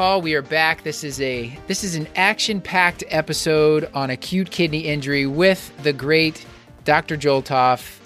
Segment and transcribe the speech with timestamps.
[0.00, 0.82] Paul, we are back.
[0.82, 6.46] This is a this is an action-packed episode on acute kidney injury with the great
[6.86, 7.18] Dr.
[7.18, 7.98] Joel Topf,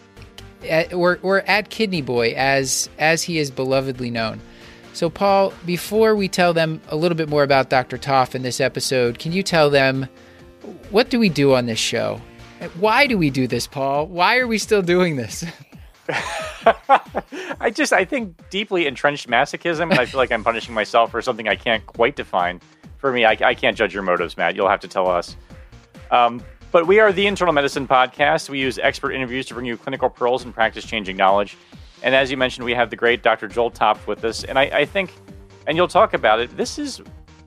[0.68, 4.40] at, or, or at Kidney Boy, as as he is belovedly known.
[4.92, 7.96] So, Paul, before we tell them a little bit more about Dr.
[7.96, 10.08] Topf in this episode, can you tell them
[10.90, 12.20] what do we do on this show?
[12.80, 14.08] Why do we do this, Paul?
[14.08, 15.44] Why are we still doing this?
[17.60, 21.22] I just I think deeply entrenched masochism, and I feel like I'm punishing myself for
[21.22, 22.60] something I can't quite define.
[22.98, 24.54] For me, I, I can't judge your motives, Matt.
[24.54, 25.36] You'll have to tell us.
[26.10, 28.48] Um, but we are the Internal Medicine Podcast.
[28.48, 31.56] We use expert interviews to bring you clinical pearls and practice changing knowledge.
[32.02, 33.48] And as you mentioned, we have the great Dr.
[33.48, 34.44] Joel Topf with us.
[34.44, 35.14] And I, I think,
[35.66, 37.00] and you'll talk about it, this is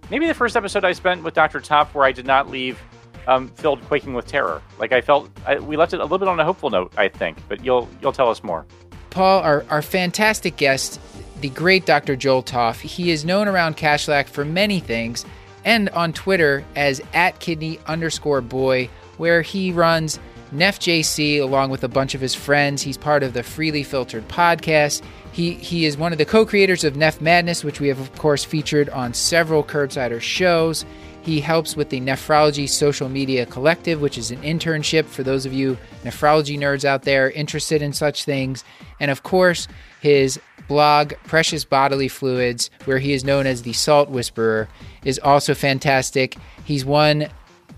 [0.09, 1.59] maybe the first episode I spent with Dr.
[1.59, 2.79] Topf where I did not leave
[3.27, 4.61] um, filled quaking with terror.
[4.79, 7.07] Like I felt, I, we left it a little bit on a hopeful note, I
[7.07, 7.37] think.
[7.47, 8.65] But you'll you'll tell us more.
[9.09, 10.99] Paul, our, our fantastic guest,
[11.41, 12.15] the great Dr.
[12.15, 12.81] Joel Topf.
[12.81, 15.25] he is known around Kashlak for many things
[15.65, 20.19] and on Twitter as at kidney underscore boy, where he runs
[20.53, 22.81] NephJC along with a bunch of his friends.
[22.81, 25.01] He's part of the Freely Filtered podcast.
[25.31, 28.13] He, he is one of the co creators of Neph Madness, which we have, of
[28.17, 30.85] course, featured on several Curbsider shows.
[31.27, 35.51] He helps with the Nephrology Social Media Collective, which is an internship for those of
[35.51, 38.63] you nephrology nerds out there interested in such things.
[39.01, 39.67] And of course,
[39.99, 44.69] his blog, Precious Bodily Fluids, where he is known as the Salt Whisperer,
[45.03, 46.37] is also fantastic.
[46.63, 47.27] He's won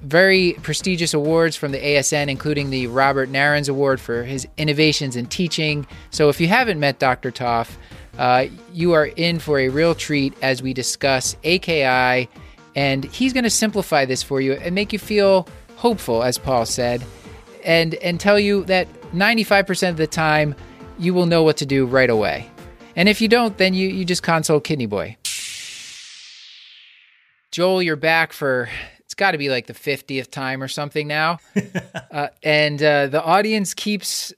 [0.04, 5.26] very prestigious awards from the ASN, including the Robert Narins Award for his innovations in
[5.26, 5.88] teaching.
[6.12, 7.32] So if you haven't met Dr.
[7.32, 7.78] Topf,
[8.20, 12.30] uh, you are in for a real treat as we discuss AKI
[12.76, 16.66] and he's going to simplify this for you and make you feel hopeful, as Paul
[16.66, 17.04] said,
[17.64, 20.56] and, and tell you that 95% of the time
[20.98, 22.50] you will know what to do right away.
[22.96, 25.18] And if you don't, then you, you just consult Kidney Boy.
[27.52, 28.70] Joel, you're back for
[29.00, 31.40] it's got to be like the 50th time or something now.
[32.12, 34.32] uh, and uh, the audience keeps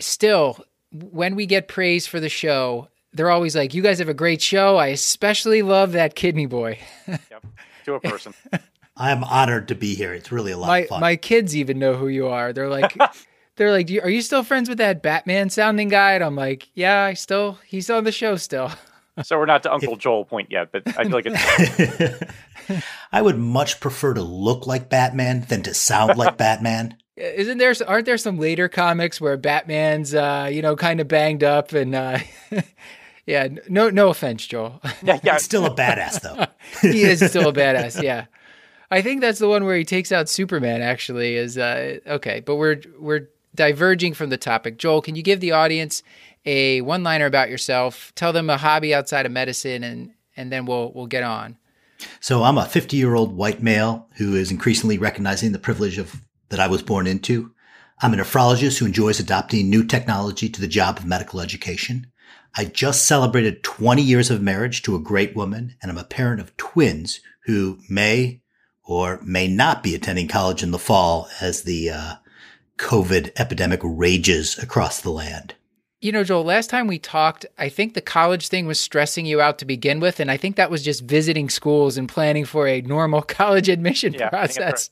[0.00, 0.58] still,
[0.92, 4.42] when we get praise for the show, they're always like, You guys have a great
[4.42, 4.76] show.
[4.76, 6.78] I especially love that Kidney Boy.
[7.06, 7.44] yep,
[7.84, 8.34] to a person.
[8.96, 10.12] I am honored to be here.
[10.12, 11.00] It's really a lot my, of fun.
[11.00, 12.52] My kids even know who you are.
[12.52, 12.96] They're like,
[13.56, 16.12] they're like, Are you still friends with that Batman sounding guy?
[16.12, 18.70] And I'm like, Yeah, I still, he's on the show still.
[19.22, 22.24] so we're not to Uncle if, Joel point yet, but I feel like it's.
[23.12, 26.96] I would much prefer to look like Batman than to sound like Batman.
[27.16, 27.74] Isn't there?
[27.86, 31.94] Aren't there some later comics where Batman's, uh, you know, kind of banged up and,
[31.94, 32.18] uh,
[33.30, 34.80] yeah, no, no offense, Joel.
[35.02, 35.34] Yeah, yeah.
[35.34, 36.46] He's still a badass though.
[36.90, 38.02] he is still a badass.
[38.02, 38.26] Yeah,
[38.90, 40.82] I think that's the one where he takes out Superman.
[40.82, 44.78] Actually, is uh, okay, but we're we're diverging from the topic.
[44.78, 46.02] Joel, can you give the audience
[46.44, 48.12] a one-liner about yourself?
[48.14, 51.56] Tell them a hobby outside of medicine, and and then we'll we'll get on.
[52.18, 56.20] So I'm a 50 year old white male who is increasingly recognizing the privilege of
[56.48, 57.52] that I was born into.
[58.02, 62.09] I'm a nephrologist who enjoys adopting new technology to the job of medical education.
[62.56, 66.40] I just celebrated 20 years of marriage to a great woman, and I'm a parent
[66.40, 68.42] of twins who may
[68.84, 72.14] or may not be attending college in the fall as the uh,
[72.78, 75.54] COVID epidemic rages across the land.
[76.00, 79.42] You know, Joel, last time we talked, I think the college thing was stressing you
[79.42, 80.18] out to begin with.
[80.18, 84.14] And I think that was just visiting schools and planning for a normal college admission
[84.14, 84.88] yeah, process.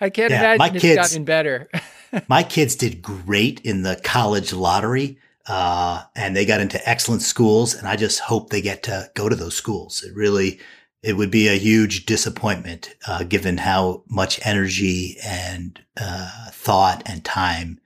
[0.00, 1.70] I, I can't yeah, imagine it's kids, gotten better.
[2.28, 5.18] my kids did great in the college lottery.
[5.50, 7.74] Uh, and they got into excellent schools.
[7.74, 10.04] And I just hope they get to go to those schools.
[10.04, 10.60] It really,
[11.02, 17.24] it would be a huge disappointment, uh, given how much energy and, uh, thought and
[17.24, 17.80] time,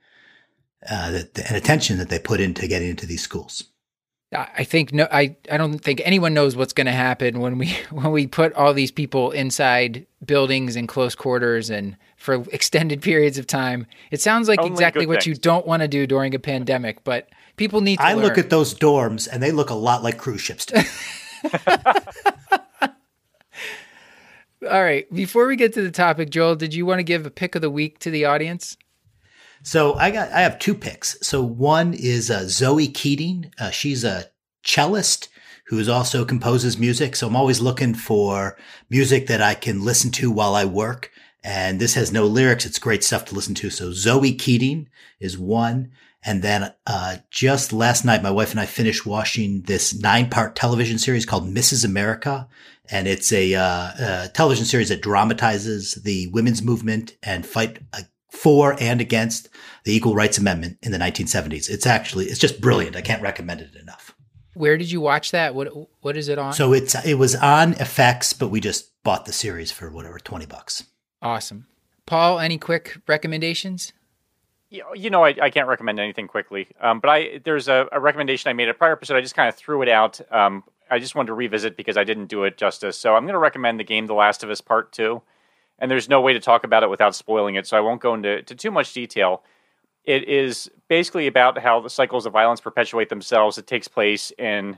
[0.87, 3.63] uh, that, and attention that they put into getting into these schools.
[4.31, 7.77] I think no, I, I don't think anyone knows what's going to happen when we
[7.91, 13.37] when we put all these people inside buildings in close quarters and for extended periods
[13.37, 13.87] of time.
[14.11, 15.27] It sounds like Only exactly what things.
[15.27, 18.05] you don't want to do during a pandemic, but people need to.
[18.05, 18.23] I learn.
[18.23, 20.83] look at those dorms and they look a lot like cruise ships to me.
[24.69, 25.11] All right.
[25.13, 27.61] Before we get to the topic, Joel, did you want to give a pick of
[27.61, 28.77] the week to the audience?
[29.63, 31.17] So I got I have two picks.
[31.21, 33.51] So one is uh, Zoe Keating.
[33.59, 34.25] Uh, she's a
[34.63, 35.29] cellist
[35.67, 37.15] who also composes music.
[37.15, 38.57] So I'm always looking for
[38.89, 41.11] music that I can listen to while I work.
[41.43, 42.65] And this has no lyrics.
[42.65, 43.69] It's great stuff to listen to.
[43.69, 45.91] So Zoe Keating is one.
[46.25, 50.55] And then, uh, just last night, my wife and I finished watching this nine part
[50.55, 51.85] television series called Mrs.
[51.85, 52.47] America.
[52.89, 53.91] And it's a, uh,
[54.25, 59.49] a television series that dramatizes the women's movement and fight uh, for and against
[59.85, 61.69] the Equal Rights Amendment in the 1970s.
[61.69, 62.95] It's actually, it's just brilliant.
[62.95, 64.15] I can't recommend it enough.
[64.55, 65.53] Where did you watch that?
[65.53, 65.67] What
[65.99, 66.53] what is it on?
[66.53, 70.45] So it's it was on FX, but we just bought the series for whatever, 20
[70.45, 70.85] bucks.
[71.21, 71.67] Awesome.
[72.05, 73.91] Paul, any quick recommendations?
[74.95, 78.49] You know, I, I can't recommend anything quickly, um, but I there's a, a, recommendation
[78.49, 79.15] I made a prior episode.
[79.15, 80.19] I just kind of threw it out.
[80.31, 82.97] Um, I just wanted to revisit because I didn't do it justice.
[82.97, 85.21] So I'm going to recommend the game The Last of Us Part Two,
[85.79, 87.67] and there's no way to talk about it without spoiling it.
[87.67, 89.43] So I won't go into too much detail.
[90.03, 93.57] It is basically about how the cycles of violence perpetuate themselves.
[93.57, 94.77] It takes place in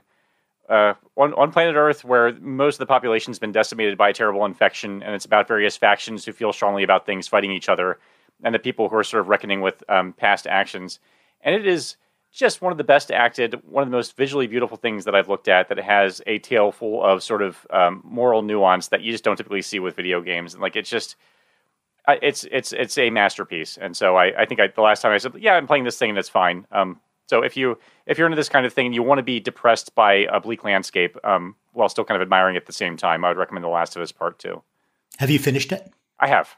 [0.69, 4.13] uh, on, on planet Earth, where most of the population has been decimated by a
[4.13, 7.97] terrible infection, and it's about various factions who feel strongly about things fighting each other,
[8.43, 10.99] and the people who are sort of reckoning with um, past actions.
[11.41, 11.95] And it is
[12.31, 15.29] just one of the best acted, one of the most visually beautiful things that I've
[15.29, 15.69] looked at.
[15.69, 19.37] That has a tale full of sort of um, moral nuance that you just don't
[19.37, 20.53] typically see with video games.
[20.53, 21.15] And like it's just,
[22.07, 23.77] it's it's it's a masterpiece.
[23.77, 25.97] And so I, I think I, the last time I said, yeah, I'm playing this
[25.97, 26.65] thing and it's fine.
[26.71, 29.23] Um, so if you if you're into this kind of thing and you want to
[29.23, 32.73] be depressed by a bleak landscape um, while still kind of admiring it at the
[32.73, 34.63] same time, I would recommend The Last of Us Part Two.
[35.17, 35.91] Have you finished it?
[36.19, 36.55] I have.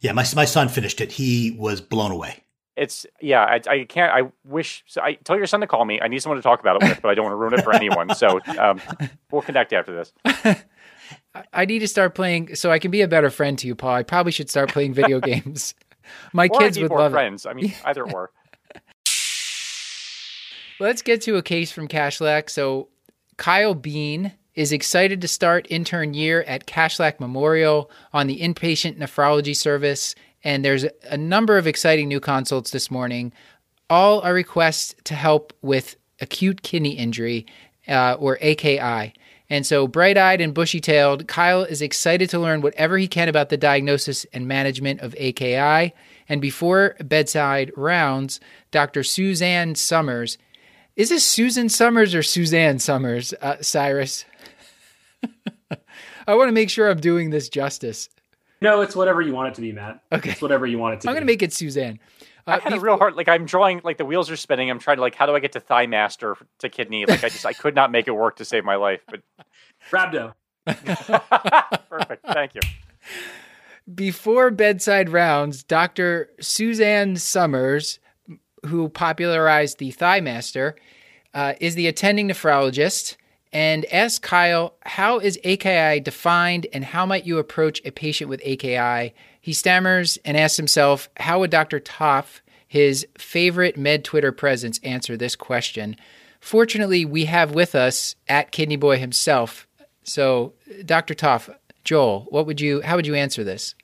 [0.00, 1.12] Yeah, my my son finished it.
[1.12, 2.42] He was blown away.
[2.76, 3.42] It's yeah.
[3.42, 4.12] I, I can't.
[4.12, 4.84] I wish.
[4.86, 6.00] So I tell your son to call me.
[6.00, 7.64] I need someone to talk about it with, but I don't want to ruin it
[7.64, 8.14] for anyone.
[8.14, 8.80] So um,
[9.30, 10.12] we'll connect after this.
[11.52, 13.94] I need to start playing so I can be a better friend to you, Paul.
[13.94, 15.74] I probably should start playing video games.
[16.32, 17.46] My or kids would more love friends.
[17.46, 17.50] it.
[17.50, 18.30] I mean, either or.
[20.78, 22.50] Let's get to a case from Kashlak.
[22.50, 22.88] So,
[23.38, 29.54] Kyle Bean is excited to start intern year at Kashlak Memorial on the inpatient nephrology
[29.54, 30.14] service.
[30.42, 33.32] And there's a number of exciting new consults this morning.
[33.88, 37.46] All are requests to help with acute kidney injury,
[37.86, 39.12] uh, or AKI.
[39.48, 43.28] And so, bright eyed and bushy tailed, Kyle is excited to learn whatever he can
[43.28, 45.94] about the diagnosis and management of AKI.
[46.28, 48.40] And before bedside rounds,
[48.72, 49.04] Dr.
[49.04, 50.36] Suzanne Summers
[50.96, 54.24] is this Susan Summers or Suzanne Summers, uh, Cyrus?
[56.26, 58.08] I want to make sure I'm doing this justice.
[58.60, 60.02] No, it's whatever you want it to be, Matt.
[60.12, 60.30] Okay.
[60.30, 61.08] It's whatever you want it to be.
[61.08, 61.98] I'm going to make it Suzanne.
[62.46, 64.70] I had a real hard like I'm drawing like the wheels are spinning.
[64.70, 67.04] I'm trying to like how do I get to thigh master to kidney?
[67.04, 69.00] Like I just I could not make it work to save my life.
[69.08, 69.22] But
[69.90, 70.34] Rhabdo.
[71.88, 72.60] perfect, thank you.
[73.92, 76.30] Before bedside rounds, Dr.
[76.40, 78.00] Suzanne Summers,
[78.64, 80.76] who popularized the thigh master,
[81.34, 83.16] uh, is the attending nephrologist
[83.56, 88.42] and asks Kyle, How is AKI defined and how might you approach a patient with
[88.44, 89.14] AKI?
[89.40, 91.80] He stammers and asks himself, How would Dr.
[91.80, 95.96] Topf, his favorite med Twitter presence, answer this question?
[96.38, 99.66] Fortunately, we have with us at Kidney Boy himself.
[100.02, 100.52] So,
[100.84, 101.14] Dr.
[101.14, 101.48] Topf,
[101.82, 103.74] Joel, what would you how would you answer this?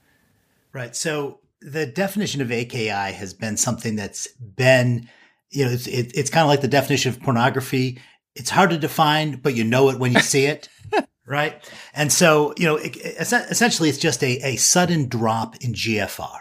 [0.74, 0.94] Right.
[0.94, 5.08] So the definition of AKI has been something that's been,
[5.48, 8.02] you know, it's it, it's kind of like the definition of pornography.
[8.34, 10.68] It's hard to define, but you know it when you see it.
[11.26, 11.62] right.
[11.94, 16.38] And so, you know, it, essentially it's just a, a sudden drop in GFR.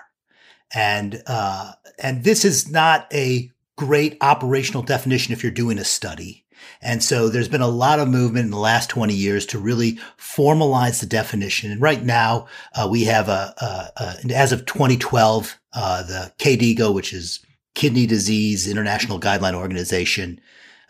[0.73, 6.45] And, uh, and this is not a great operational definition if you're doing a study.
[6.81, 9.99] And so there's been a lot of movement in the last 20 years to really
[10.17, 11.71] formalize the definition.
[11.71, 16.93] And right now, uh, we have a, a, a, as of 2012, uh, the KDIGO,
[16.93, 17.43] which is
[17.75, 20.39] Kidney Disease International Guideline Organization,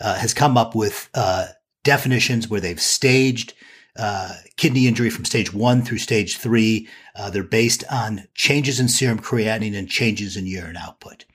[0.02, 1.48] uh, has come up with uh,
[1.84, 3.54] definitions where they've staged
[3.98, 6.88] uh, kidney injury from stage one through stage three.
[7.16, 11.26] Uh, they're based on changes in serum creatinine and changes in urine output.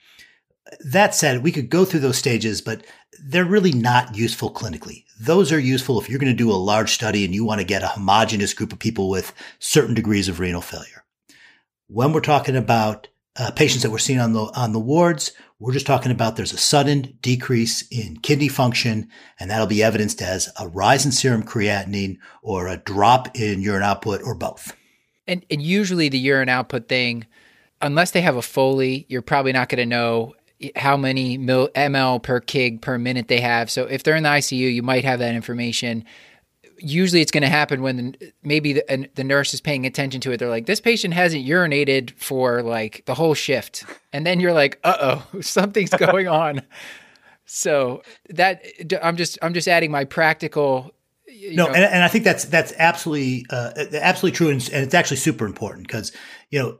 [0.80, 2.84] That said, we could go through those stages, but
[3.22, 5.04] they're really not useful clinically.
[5.20, 7.66] Those are useful if you're going to do a large study and you want to
[7.66, 11.04] get a homogeneous group of people with certain degrees of renal failure.
[11.88, 15.72] When we're talking about uh, patients that we're seeing on the on the wards, we're
[15.72, 19.08] just talking about there's a sudden decrease in kidney function,
[19.40, 23.82] and that'll be evidenced as a rise in serum creatinine or a drop in urine
[23.82, 24.76] output or both.
[25.26, 27.26] And, and usually the urine output thing,
[27.80, 30.34] unless they have a Foley, you're probably not going to know
[30.74, 33.70] how many mil, ml per kg per minute they have.
[33.70, 36.04] So if they're in the ICU, you might have that information.
[36.78, 40.38] Usually, it's going to happen when maybe the, the nurse is paying attention to it.
[40.38, 44.78] They're like, "This patient hasn't urinated for like the whole shift," and then you're like,
[44.84, 44.96] "Uh
[45.34, 46.62] oh, something's going on."
[47.44, 48.64] So that
[49.02, 50.92] I'm just I'm just adding my practical
[51.28, 54.94] no, know- and, and I think that's that's absolutely uh, absolutely true, and, and it's
[54.94, 56.12] actually super important because
[56.50, 56.78] you know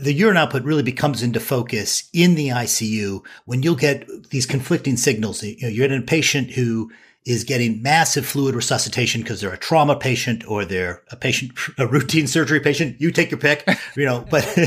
[0.00, 4.96] the urine output really becomes into focus in the ICU when you'll get these conflicting
[4.96, 5.42] signals.
[5.42, 6.90] You know, you're in a patient who
[7.26, 11.86] is getting massive fluid resuscitation because they're a trauma patient or they're a patient, a
[11.86, 13.00] routine surgery patient.
[13.00, 14.58] You take your pick, you know, but,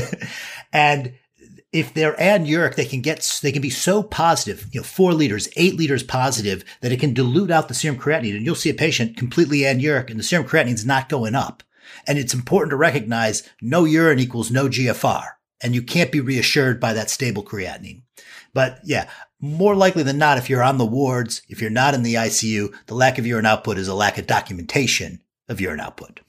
[0.72, 1.14] and
[1.72, 5.48] if they're anuric, they can get, they can be so positive, you know, four liters,
[5.56, 8.36] eight liters positive that it can dilute out the serum creatinine.
[8.36, 11.62] And you'll see a patient completely anuric and the serum creatinine is not going up.
[12.06, 15.24] And it's important to recognize no urine equals no GFR.
[15.62, 18.02] And you can't be reassured by that stable creatinine.
[18.52, 19.08] But yeah,
[19.42, 22.72] more likely than not, if you're on the wards, if you're not in the ICU,
[22.86, 26.20] the lack of urine output is a lack of documentation of urine output.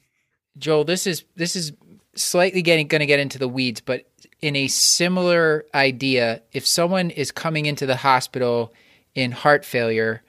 [0.58, 1.72] Joel, this is this is
[2.16, 4.04] slightly getting going to get into the weeds, but
[4.40, 8.74] in a similar idea, if someone is coming into the hospital
[9.14, 10.22] in heart failure,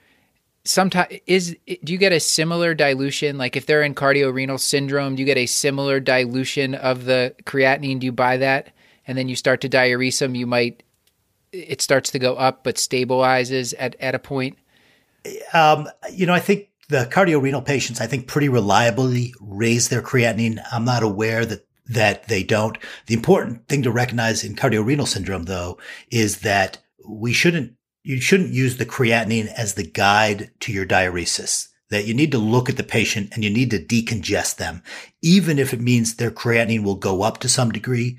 [0.64, 3.36] sometimes is do you get a similar dilution?
[3.36, 7.98] Like if they're in cardiorenal syndrome, do you get a similar dilution of the creatinine?
[7.98, 8.72] Do you buy that,
[9.08, 10.36] and then you start to diurese them?
[10.36, 10.84] You might
[11.56, 14.58] it starts to go up, but stabilizes at at a point.
[15.52, 20.62] Um, you know, I think the cardiorenal patients, I think pretty reliably raise their creatinine.
[20.72, 22.78] I'm not aware that that they don't.
[23.06, 25.78] The important thing to recognize in cardiorenal syndrome, though,
[26.10, 31.68] is that we shouldn't you shouldn't use the creatinine as the guide to your diuresis.
[31.90, 34.82] That you need to look at the patient and you need to decongest them,
[35.22, 38.18] even if it means their creatinine will go up to some degree.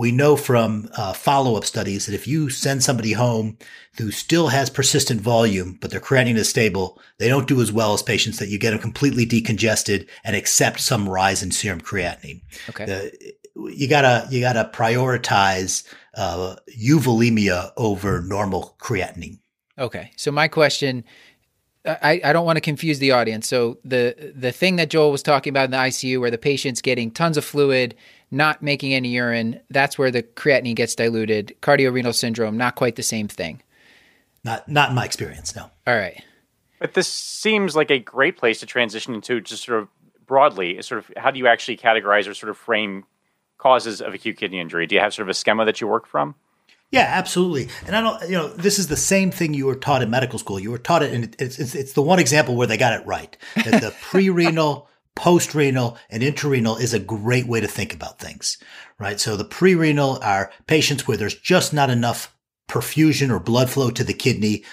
[0.00, 3.58] We know from uh, follow up studies that if you send somebody home
[3.98, 7.92] who still has persistent volume, but their creatinine is stable, they don't do as well
[7.92, 12.40] as patients that you get them completely decongested and accept some rise in serum creatinine.
[12.70, 12.86] Okay.
[12.86, 13.34] The,
[13.74, 19.38] you gotta you gotta prioritize uh, euvolemia over normal creatinine.
[19.78, 20.12] Okay.
[20.16, 21.04] So my question,
[21.84, 23.46] I, I don't want to confuse the audience.
[23.46, 26.80] So the the thing that Joel was talking about in the ICU, where the patient's
[26.80, 27.94] getting tons of fluid,
[28.30, 31.56] not making any urine, that's where the creatinine gets diluted.
[31.60, 33.62] Cardiorenal syndrome, not quite the same thing.
[34.44, 35.70] Not not in my experience, no.
[35.86, 36.22] All right.
[36.78, 39.88] But this seems like a great place to transition into just sort of
[40.26, 43.04] broadly, sort of how do you actually categorize or sort of frame
[43.58, 44.86] causes of acute kidney injury?
[44.86, 46.34] Do you have sort of a schema that you work from?
[46.90, 47.68] Yeah, absolutely.
[47.86, 50.38] And I don't, you know, this is the same thing you were taught in medical
[50.38, 50.58] school.
[50.58, 53.06] You were taught it, and it's it's, it's the one example where they got it
[53.06, 53.36] right.
[53.54, 54.88] That the pre-renal,
[55.20, 58.56] post-renal, and intrarenal is a great way to think about things,
[58.98, 59.20] right?
[59.20, 62.34] So the pre-renal are patients where there's just not enough
[62.70, 64.64] perfusion or blood flow to the kidney.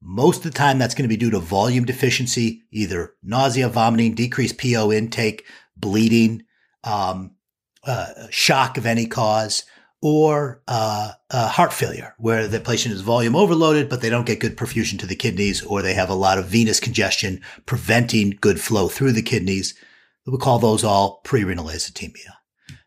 [0.00, 4.14] Most of the time, that's going to be due to volume deficiency, either nausea, vomiting,
[4.14, 5.44] decreased PO intake,
[5.76, 6.44] bleeding,
[6.84, 7.32] um,
[7.84, 9.64] uh, shock of any cause
[10.00, 14.38] or uh, uh, heart failure, where the patient is volume overloaded, but they don't get
[14.38, 18.60] good perfusion to the kidneys, or they have a lot of venous congestion preventing good
[18.60, 19.74] flow through the kidneys.
[20.26, 22.34] We call those all pre-renal azotemia.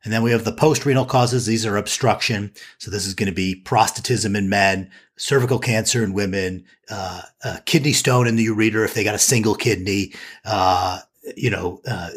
[0.04, 1.46] And then we have the post-renal causes.
[1.46, 2.54] These are obstruction.
[2.78, 7.22] So this is going to be prostatism in men, cervical cancer in women, uh,
[7.66, 10.14] kidney stone in the ureter if they got a single kidney,
[10.46, 11.00] uh,
[11.36, 12.12] you know, uh,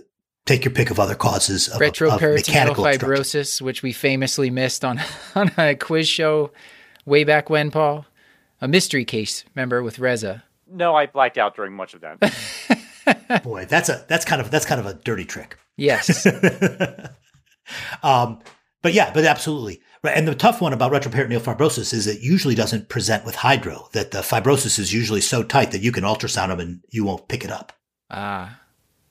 [0.46, 4.84] take your pick of other causes of, Retroperitoneal of mechanical fibrosis, which we famously missed
[4.84, 5.00] on
[5.34, 6.50] on a quiz show
[7.04, 8.06] way back when, Paul.
[8.60, 10.44] A mystery case, remember, with Reza.
[10.70, 12.78] No, I blacked out during much of that.
[13.42, 15.58] Boy, that's a that's kind of that's kind of a dirty trick.
[15.76, 16.26] Yes.
[18.02, 18.40] um,
[18.82, 19.80] but yeah, but absolutely.
[20.04, 20.16] Right.
[20.16, 24.10] And the tough one about retroperitoneal fibrosis is it usually doesn't present with hydro, that
[24.10, 27.44] the fibrosis is usually so tight that you can ultrasound them and you won't pick
[27.44, 27.72] it up.
[28.10, 28.58] Ah.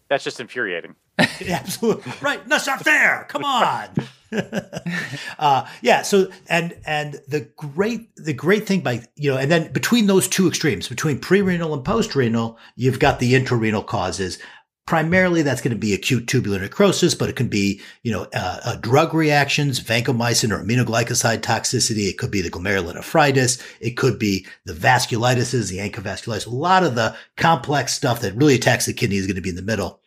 [0.10, 0.95] That's just infuriating.
[1.17, 2.12] Absolutely.
[2.21, 2.45] Right.
[2.48, 3.25] That's not fair.
[3.29, 3.88] Come on.
[5.39, 6.01] uh, yeah.
[6.03, 10.27] So, and, and the great, the great thing by, you know, and then between those
[10.27, 14.39] two extremes, between pre-renal and post-renal, you've got the intrarenal causes.
[14.88, 18.59] Primarily, that's going to be acute tubular necrosis, but it can be, you know, uh,
[18.65, 22.09] uh, drug reactions, vancomycin or aminoglycoside toxicity.
[22.09, 23.61] It could be the glomerulonephritis.
[23.79, 26.47] It could be the vasculitises, the ANCA-vasculitis.
[26.47, 29.50] A lot of the complex stuff that really attacks the kidney is going to be
[29.50, 30.01] in the middle.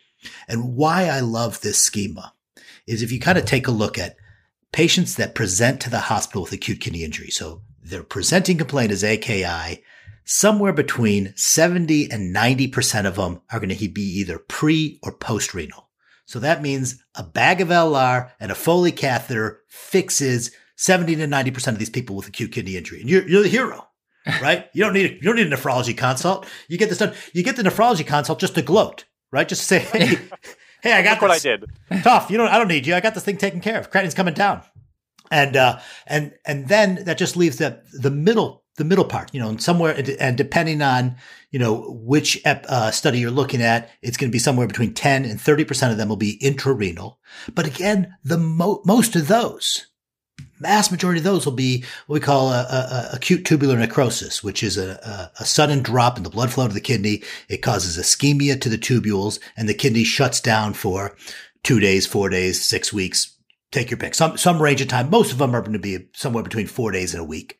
[0.48, 2.34] And why I love this schema
[2.86, 4.16] is if you kind of take a look at
[4.72, 7.30] patients that present to the hospital with acute kidney injury.
[7.30, 9.82] So their presenting complaint is AKI
[10.24, 15.54] somewhere between 70 and 90% of them are going to be either pre or post
[15.54, 15.90] renal.
[16.26, 21.68] So that means a bag of LR and a Foley catheter fixes 70 to 90%
[21.68, 23.00] of these people with acute kidney injury.
[23.00, 23.86] And you're, you're the hero,
[24.42, 24.68] right?
[24.72, 26.46] you don't need, a, you don't need a nephrology consult.
[26.68, 27.14] You get this done.
[27.32, 29.48] You get the nephrology consult just to gloat, right?
[29.48, 30.18] Just to say, Hey,
[30.84, 31.44] Hey, I got Look this.
[31.44, 32.04] what I did.
[32.04, 32.28] Topf.
[32.28, 32.94] You know, I don't need you.
[32.94, 33.90] I got this thing taken care of.
[33.90, 34.60] Creatinine's coming down.
[35.30, 39.40] And, uh, and, and then that just leaves the, the middle the middle part, you
[39.40, 41.14] know, and somewhere, and depending on,
[41.52, 45.24] you know, which uh, study you're looking at, it's going to be somewhere between 10
[45.24, 47.16] and 30% of them will be intrarenal.
[47.54, 49.86] But again, the mo- most of those,
[50.60, 54.42] mass majority of those will be what we call a, a, a acute tubular necrosis,
[54.42, 57.22] which is a, a, sudden drop in the blood flow to the kidney.
[57.48, 61.16] It causes ischemia to the tubules and the kidney shuts down for
[61.62, 63.36] two days, four days, six weeks.
[63.72, 64.14] Take your pick.
[64.14, 65.10] Some, some range of time.
[65.10, 67.58] Most of them are going to be somewhere between four days and a week.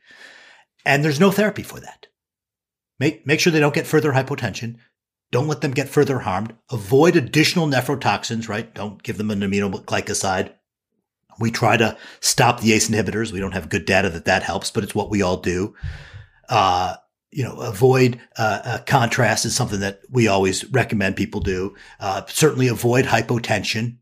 [0.85, 2.07] And there's no therapy for that.
[3.01, 4.77] Make, make sure they don't get further hypotension.
[5.33, 6.55] Don't let them get further harmed.
[6.71, 8.73] Avoid additional nephrotoxins, right?
[8.73, 10.53] Don't give them an aminoglycoside.
[11.38, 13.33] We try to stop the ACE inhibitors.
[13.33, 15.75] We don't have good data that that helps, but it's what we all do.
[16.49, 16.97] Uh,
[17.31, 21.75] you know, avoid uh, uh, contrast is something that we always recommend people do.
[21.99, 23.97] Uh, certainly avoid hypotension,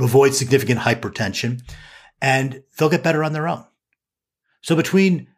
[0.00, 1.62] avoid significant hypertension,
[2.20, 3.64] and they'll get better on their own.
[4.62, 5.28] So between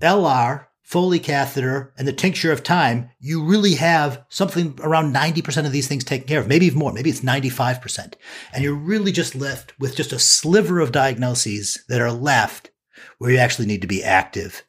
[0.00, 5.72] LR, Foley catheter, and the tincture of time, you really have something around 90% of
[5.72, 6.92] these things taken care of, maybe even more.
[6.92, 8.14] Maybe it's 95%.
[8.52, 12.70] And you're really just left with just a sliver of diagnoses that are left
[13.16, 14.62] where you actually need to be active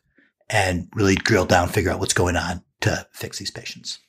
[0.50, 4.00] and really drill down, figure out what's going on to fix these patients.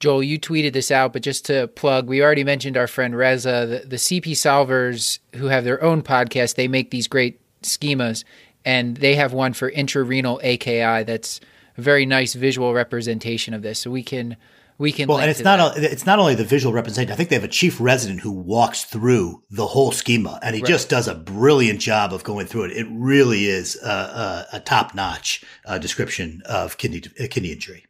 [0.00, 3.66] Joel, you tweeted this out, but just to plug, we already mentioned our friend Reza,
[3.66, 6.56] the, the CP Solvers, who have their own podcast.
[6.56, 8.24] They make these great schemas
[8.64, 11.40] and they have one for intrarenal AKI that's
[11.76, 13.80] a very nice visual representation of this.
[13.80, 14.36] So we can
[14.78, 17.12] we can well, and it's not a, it's not only the visual representation.
[17.12, 20.62] I think they have a chief resident who walks through the whole schema, and he
[20.62, 20.68] right.
[20.68, 22.72] just does a brilliant job of going through it.
[22.72, 27.84] It really is a, a, a top notch uh, description of kidney uh, kidney injury.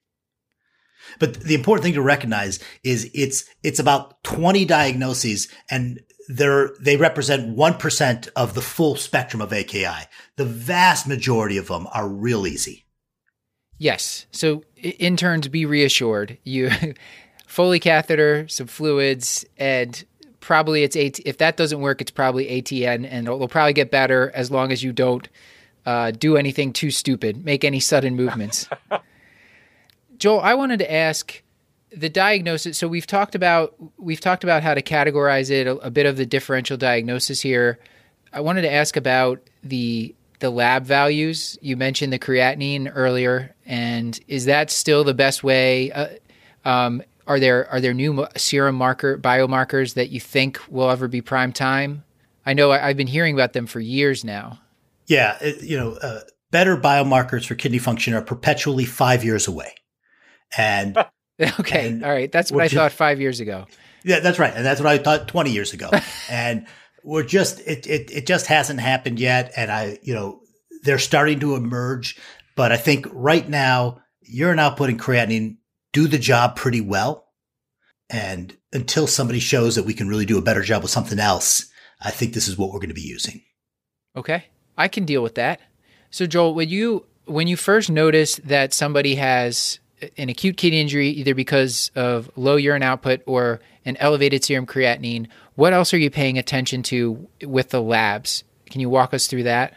[1.19, 6.97] But the important thing to recognize is it's it's about 20 diagnoses and they're, they
[6.97, 10.07] represent 1% of the full spectrum of AKI.
[10.37, 12.85] The vast majority of them are real easy.
[13.79, 14.27] Yes.
[14.31, 16.39] So interns be reassured.
[16.45, 16.71] You
[17.47, 20.05] Foley catheter, some fluids, and
[20.41, 21.21] probably it's AT.
[21.27, 24.83] If that doesn't work, it's probably ATN, and it'll probably get better as long as
[24.83, 25.29] you don't
[25.85, 28.69] uh, do anything too stupid, make any sudden movements.
[30.19, 31.42] Joel, I wanted to ask
[31.95, 35.91] the diagnosis so we've talked about we've talked about how to categorize it a, a,
[35.91, 37.79] bit of the differential diagnosis here.
[38.33, 41.59] I wanted to ask about the the lab values.
[41.61, 45.93] You mentioned the creatinine earlier and is that still the best way?
[45.93, 46.09] Uh,
[46.65, 51.21] um, are there are there new serum marker biomarkers that you think will ever be
[51.21, 52.05] prime time?
[52.45, 54.61] I know I, have been hearing about them for years now.
[55.07, 59.75] Yeah it, you know uh, better biomarkers for kidney function are perpetually five years away.
[60.57, 60.97] And
[61.61, 61.89] Okay.
[61.89, 62.31] And All right.
[62.31, 63.67] That's what I just, thought five years ago.
[64.05, 64.53] Yeah, that's right.
[64.55, 65.91] And that's what I thought 20 years ago.
[66.31, 66.67] and
[67.03, 69.53] we're just, it, it, it just hasn't happened yet.
[69.57, 70.41] And I, you know,
[70.83, 72.19] they're starting to emerge.
[72.55, 75.57] But I think right now, urine output and creatinine
[75.93, 77.29] do the job pretty well.
[78.11, 81.71] And until somebody shows that we can really do a better job with something else,
[82.01, 83.43] I think this is what we're going to be using.
[84.17, 84.45] Okay.
[84.77, 85.61] I can deal with that.
[86.11, 89.79] So Joel, when you when you first notice that somebody has
[90.17, 95.29] an acute kidney injury either because of low urine output or an elevated serum creatinine.
[95.55, 98.45] What else are you paying attention to with the labs?
[98.71, 99.75] Can you walk us through that?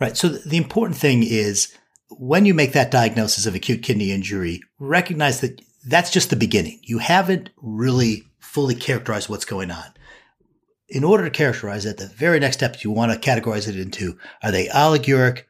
[0.00, 0.16] Right.
[0.16, 1.76] So the important thing is
[2.10, 6.80] when you make that diagnosis of acute kidney injury, recognize that that's just the beginning.
[6.82, 9.84] You haven't really fully characterized what's going on.
[10.88, 14.18] In order to characterize it, the very next step you want to categorize it into
[14.42, 15.44] are they oliguric,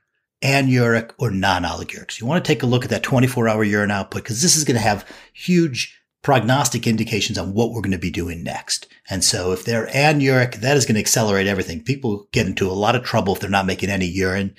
[0.44, 2.12] anuric or non-oliguric.
[2.12, 4.56] So you want to take a look at that 24 hour urine output because this
[4.56, 8.86] is going to have huge prognostic indications on what we're going to be doing next.
[9.10, 11.82] And so if they're anuric, that is going to accelerate everything.
[11.82, 14.54] People get into a lot of trouble if they're not making any urine.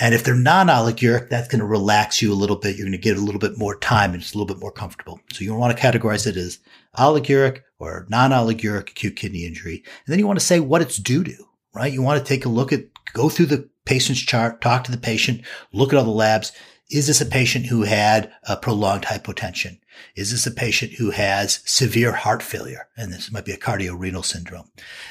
[0.00, 2.76] And if they're non-oliguric, that's going to relax you a little bit.
[2.76, 4.72] You're going to get a little bit more time and it's a little bit more
[4.72, 5.20] comfortable.
[5.32, 6.58] So you want to categorize it as
[6.96, 9.82] oliguric or non-oliguric acute kidney injury.
[9.84, 11.36] And then you want to say what it's due to,
[11.74, 11.92] right?
[11.92, 14.98] You want to take a look at, go through the patient's chart, talk to the
[14.98, 16.52] patient, look at all the labs.
[16.90, 19.78] Is this a patient who had a prolonged hypotension?
[20.14, 22.88] Is this a patient who has severe heart failure?
[22.96, 24.70] And this might be a cardiorenal syndrome.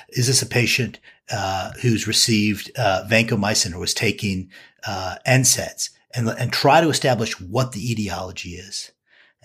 [0.10, 1.00] Is this a patient
[1.32, 4.50] uh, who's received uh, vancomycin or was taking
[4.86, 5.89] uh, NSAIDs?
[6.13, 8.91] And, and try to establish what the etiology is.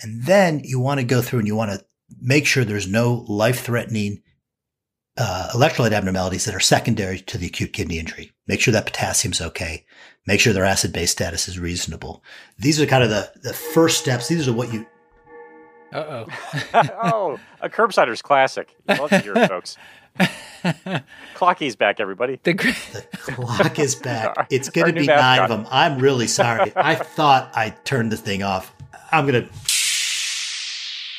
[0.03, 1.85] And then you want to go through and you want to
[2.21, 4.23] make sure there's no life threatening
[5.19, 8.33] uh, electrolyte abnormalities that are secondary to the acute kidney injury.
[8.47, 9.85] Make sure that potassium's okay.
[10.27, 12.23] Make sure their acid base status is reasonable.
[12.59, 14.29] These are kind of the, the first steps.
[14.29, 14.87] These are what you.
[15.93, 16.27] Uh
[16.75, 16.89] oh.
[17.03, 18.75] oh, a curbsider's classic.
[18.89, 19.77] You love to hear it, folks.
[21.35, 22.41] Clocky's back, everybody.
[22.43, 22.69] The, gr-
[23.27, 24.49] The clock is back.
[24.51, 25.67] It's going to be nine of them.
[25.71, 26.73] I'm really sorry.
[26.75, 28.75] I thought I turned the thing off.
[29.13, 29.53] I'm going to.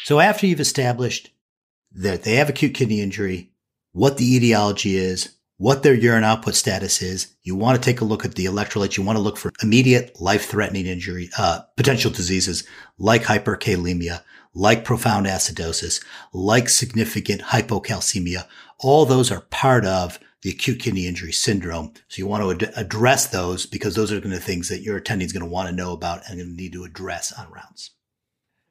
[0.04, 1.32] So after you've established
[1.94, 3.52] that they have acute kidney injury,
[3.98, 8.06] what the etiology is, what their urine output status is, you want to take a
[8.06, 8.96] look at the electrolytes.
[8.96, 12.64] You want to look for immediate life-threatening injury, uh, potential diseases
[13.00, 14.22] like hyperkalemia,
[14.54, 18.46] like profound acidosis, like significant hypocalcemia.
[18.78, 21.94] All those are part of the acute kidney injury syndrome.
[22.08, 24.98] So you want to ad- address those because those are going to things that your
[24.98, 27.52] attending is going to want to know about and going to need to address on
[27.52, 27.90] rounds.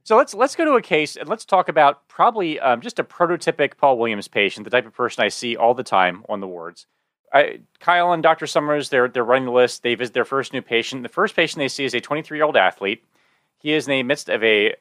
[0.07, 3.05] So let's let's go to a case and let's talk about probably um, just a
[3.05, 6.47] prototypic Paul Williams patient, the type of person I see all the time on the
[6.47, 6.87] wards.
[7.35, 8.47] I, Kyle and Dr.
[8.47, 9.83] Summers, they're they're running the list.
[9.83, 11.03] They visit their first new patient.
[11.03, 13.03] The first patient they see is a 23 year old athlete.
[13.59, 14.77] He is in the midst of a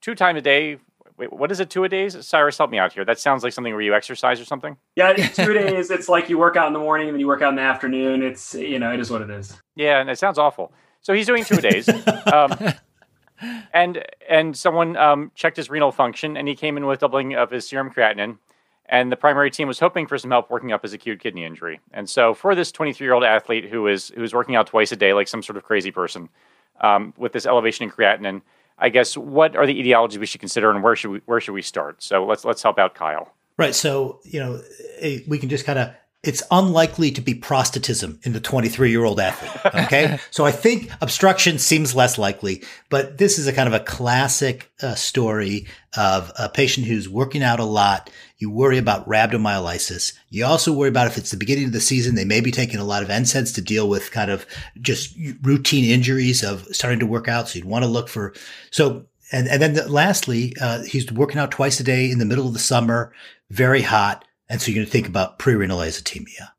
[0.00, 0.78] two time a day.
[1.16, 1.70] Wait, what is it?
[1.70, 2.26] Two a days?
[2.26, 3.04] Cyrus, help me out here.
[3.04, 4.76] That sounds like something where you exercise or something.
[4.96, 5.92] Yeah, two days.
[5.92, 7.62] It's like you work out in the morning and then you work out in the
[7.62, 8.24] afternoon.
[8.24, 9.56] It's you know, it is what it is.
[9.76, 10.72] Yeah, and it sounds awful.
[11.00, 11.88] So he's doing two a days.
[12.32, 12.56] um,
[13.72, 17.50] and and someone um, checked his renal function, and he came in with doubling of
[17.50, 18.38] his serum creatinine.
[18.90, 21.78] And the primary team was hoping for some help working up his acute kidney injury.
[21.92, 24.96] And so for this 23 year old athlete who is who's working out twice a
[24.96, 26.30] day like some sort of crazy person,
[26.80, 28.40] um, with this elevation in creatinine,
[28.78, 31.52] I guess what are the etiologies we should consider, and where should we where should
[31.52, 32.02] we start?
[32.02, 33.34] So let's let's help out Kyle.
[33.58, 33.74] Right.
[33.74, 34.62] So, you know,
[35.26, 35.90] we can just kind of,
[36.24, 39.74] it's unlikely to be prostatism in the 23 year old athlete.
[39.84, 40.18] Okay.
[40.32, 44.72] so I think obstruction seems less likely, but this is a kind of a classic
[44.82, 48.10] uh, story of a patient who's working out a lot.
[48.38, 50.12] You worry about rhabdomyolysis.
[50.28, 52.80] You also worry about if it's the beginning of the season, they may be taking
[52.80, 54.44] a lot of NSAIDs to deal with kind of
[54.80, 57.48] just routine injuries of starting to work out.
[57.48, 58.34] So you'd want to look for,
[58.70, 62.24] so and and then the, lastly, uh, he's working out twice a day in the
[62.24, 63.12] middle of the summer,
[63.50, 66.50] very hot, and so you're going to think about prerenal azotemia.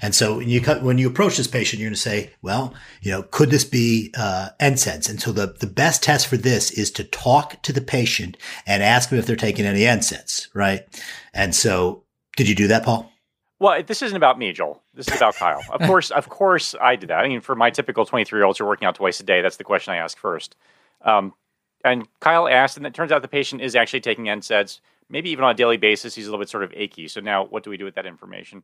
[0.00, 3.10] And so when you when you approach this patient, you're going to say, well, you
[3.10, 5.08] know, could this be uh, NSAIDs?
[5.08, 8.82] And so the the best test for this is to talk to the patient and
[8.82, 10.82] ask them if they're taking any NSAIDs, right?
[11.32, 12.04] And so,
[12.36, 13.10] did you do that, Paul?
[13.60, 14.80] Well, this isn't about me, Joel.
[14.94, 15.62] This is about Kyle.
[15.70, 17.24] Of course, of course, I did that.
[17.24, 19.42] I mean, for my typical 23 year olds who are working out twice a day,
[19.42, 20.54] that's the question I ask first.
[21.02, 21.34] Um,
[21.84, 25.44] and Kyle asked, and it turns out the patient is actually taking NSAIDs, maybe even
[25.44, 26.14] on a daily basis.
[26.14, 27.08] He's a little bit sort of achy.
[27.08, 28.62] So now, what do we do with that information?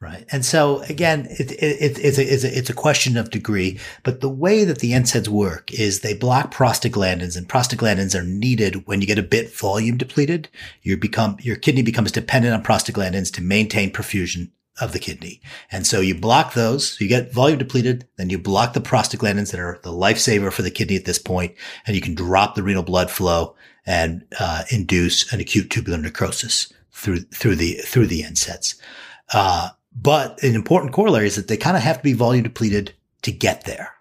[0.00, 0.26] Right.
[0.30, 3.78] And so again, it, it, it, it's, a, it's, a, it's a question of degree,
[4.02, 8.86] but the way that the NSAIDs work is they block prostaglandins and prostaglandins are needed
[8.86, 10.50] when you get a bit volume depleted.
[10.82, 15.40] You become, your kidney becomes dependent on prostaglandins to maintain perfusion of the kidney.
[15.70, 17.00] And so you block those.
[17.00, 20.70] You get volume depleted, then you block the prostaglandins that are the lifesaver for the
[20.70, 21.54] kidney at this point,
[21.86, 23.54] and you can drop the renal blood flow
[23.86, 28.76] and uh, induce an acute tubular necrosis through through the through the NSAIDs.
[29.32, 32.92] Uh, but an important corollary is that they kind of have to be volume depleted
[33.22, 33.93] to get there.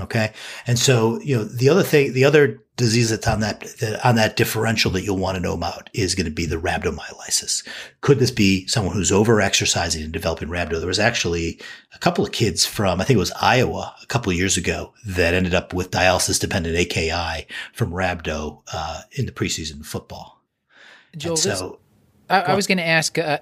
[0.00, 0.32] Okay.
[0.66, 4.16] And so, you know, the other thing, the other disease that's on that, that on
[4.16, 7.64] that differential that you'll want to know about is going to be the rhabdomyolysis.
[8.00, 10.78] Could this be someone who's over exercising and developing rhabdo?
[10.78, 11.60] There was actually
[11.94, 14.92] a couple of kids from, I think it was Iowa a couple of years ago
[15.06, 20.42] that ended up with dialysis dependent AKI from rhabdo, uh, in the preseason football.
[21.16, 21.78] Joel, And this- so,
[22.28, 23.38] I, I was going to ask uh,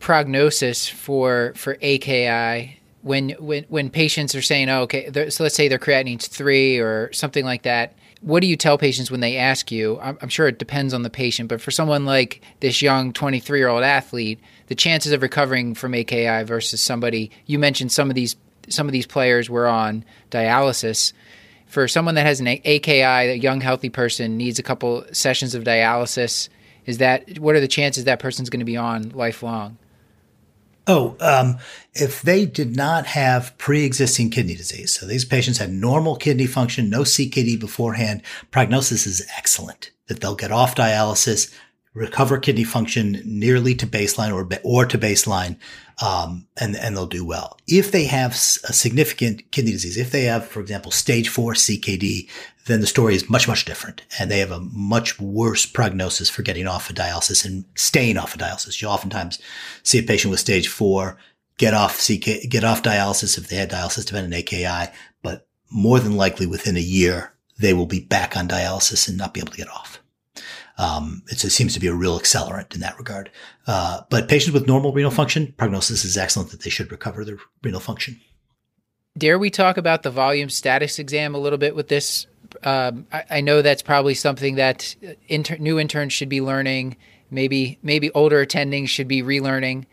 [0.00, 2.77] prognosis for for AKI
[3.08, 7.10] when when when patients are saying, "Oh, okay," so let's say their creatinine's three or
[7.12, 7.94] something like that.
[8.20, 9.98] What do you tell patients when they ask you?
[10.00, 13.58] I'm, I'm sure it depends on the patient, but for someone like this young 23
[13.58, 18.14] year old athlete, the chances of recovering from AKI versus somebody you mentioned some of
[18.14, 18.36] these
[18.68, 21.14] some of these players were on dialysis.
[21.66, 25.64] For someone that has an AKI, a young healthy person needs a couple sessions of
[25.64, 26.50] dialysis.
[26.84, 29.78] Is that what are the chances that person's going to be on lifelong?
[30.90, 31.58] Oh, um,
[31.92, 36.88] if they did not have pre-existing kidney disease, so these patients had normal kidney function,
[36.88, 41.52] no CKD beforehand, prognosis is excellent that they'll get off dialysis,
[41.98, 45.56] recover kidney function nearly to baseline or, or to baseline,
[46.02, 47.58] um, and, and they'll do well.
[47.66, 52.28] If they have a significant kidney disease, if they have, for example, stage four CKD,
[52.66, 54.02] then the story is much, much different.
[54.18, 58.34] And they have a much worse prognosis for getting off of dialysis and staying off
[58.34, 58.80] of dialysis.
[58.80, 59.40] You oftentimes
[59.82, 61.18] see a patient with stage four
[61.58, 66.16] get off CK, get off dialysis if they had dialysis dependent AKI, but more than
[66.16, 69.58] likely within a year, they will be back on dialysis and not be able to
[69.58, 69.97] get off.
[70.78, 73.30] Um, it seems to be a real accelerant in that regard.
[73.66, 77.38] Uh, but patients with normal renal function, prognosis is excellent that they should recover their
[77.62, 78.20] renal function.
[79.16, 82.26] Dare we talk about the volume status exam a little bit with this?
[82.62, 84.94] Um, I, I know that's probably something that
[85.26, 86.96] inter- new interns should be learning.
[87.30, 89.86] Maybe maybe older attendings should be relearning.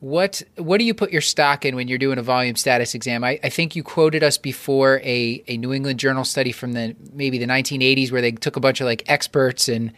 [0.00, 3.22] What what do you put your stock in when you're doing a volume status exam?
[3.22, 6.96] I, I think you quoted us before a, a New England Journal study from the
[7.12, 9.92] maybe the 1980s where they took a bunch of like experts and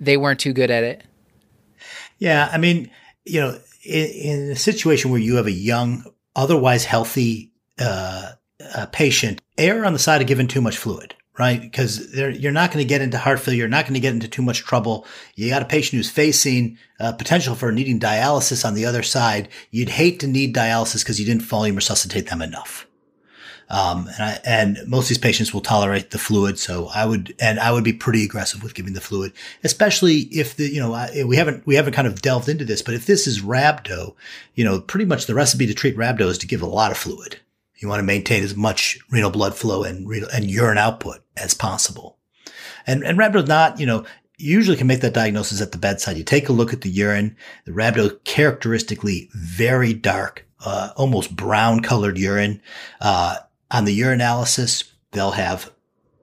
[0.00, 1.04] they weren't too good at it.
[2.18, 2.90] Yeah, I mean,
[3.24, 8.32] you know, in, in a situation where you have a young, otherwise healthy uh,
[8.74, 11.60] uh, patient, err on the side of giving too much fluid right?
[11.60, 13.60] Because you're not going to get into heart failure.
[13.60, 15.06] You're not going to get into too much trouble.
[15.34, 19.48] You got a patient who's facing uh, potential for needing dialysis on the other side.
[19.70, 22.86] You'd hate to need dialysis because you didn't volume resuscitate them enough.
[23.70, 26.58] Um, and, I, and most of these patients will tolerate the fluid.
[26.58, 29.32] So I would, and I would be pretty aggressive with giving the fluid,
[29.64, 32.94] especially if the, you know, we haven't, we haven't kind of delved into this, but
[32.94, 34.14] if this is rhabdo,
[34.54, 36.98] you know, pretty much the recipe to treat rhabdo is to give a lot of
[36.98, 37.40] fluid.
[37.76, 41.54] You want to maintain as much renal blood flow and renal, and urine output as
[41.54, 42.18] possible.
[42.86, 44.04] And, and not, you know,
[44.36, 46.16] usually can make that diagnosis at the bedside.
[46.16, 47.36] You take a look at the urine.
[47.64, 52.60] The rhabdo characteristically very dark, uh, almost brown colored urine.
[53.00, 53.36] Uh,
[53.70, 55.70] on the urinalysis, they'll have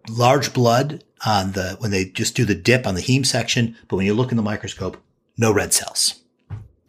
[0.09, 3.75] large blood on the, when they just do the dip on the heme section.
[3.87, 4.97] But when you look in the microscope,
[5.37, 6.21] no red cells.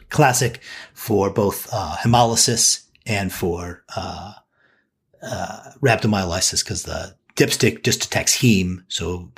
[0.09, 0.61] Classic
[0.93, 4.33] for both, uh, hemolysis and for, uh,
[5.23, 9.31] uh, rhabdomyolysis because the dipstick just detects heme, so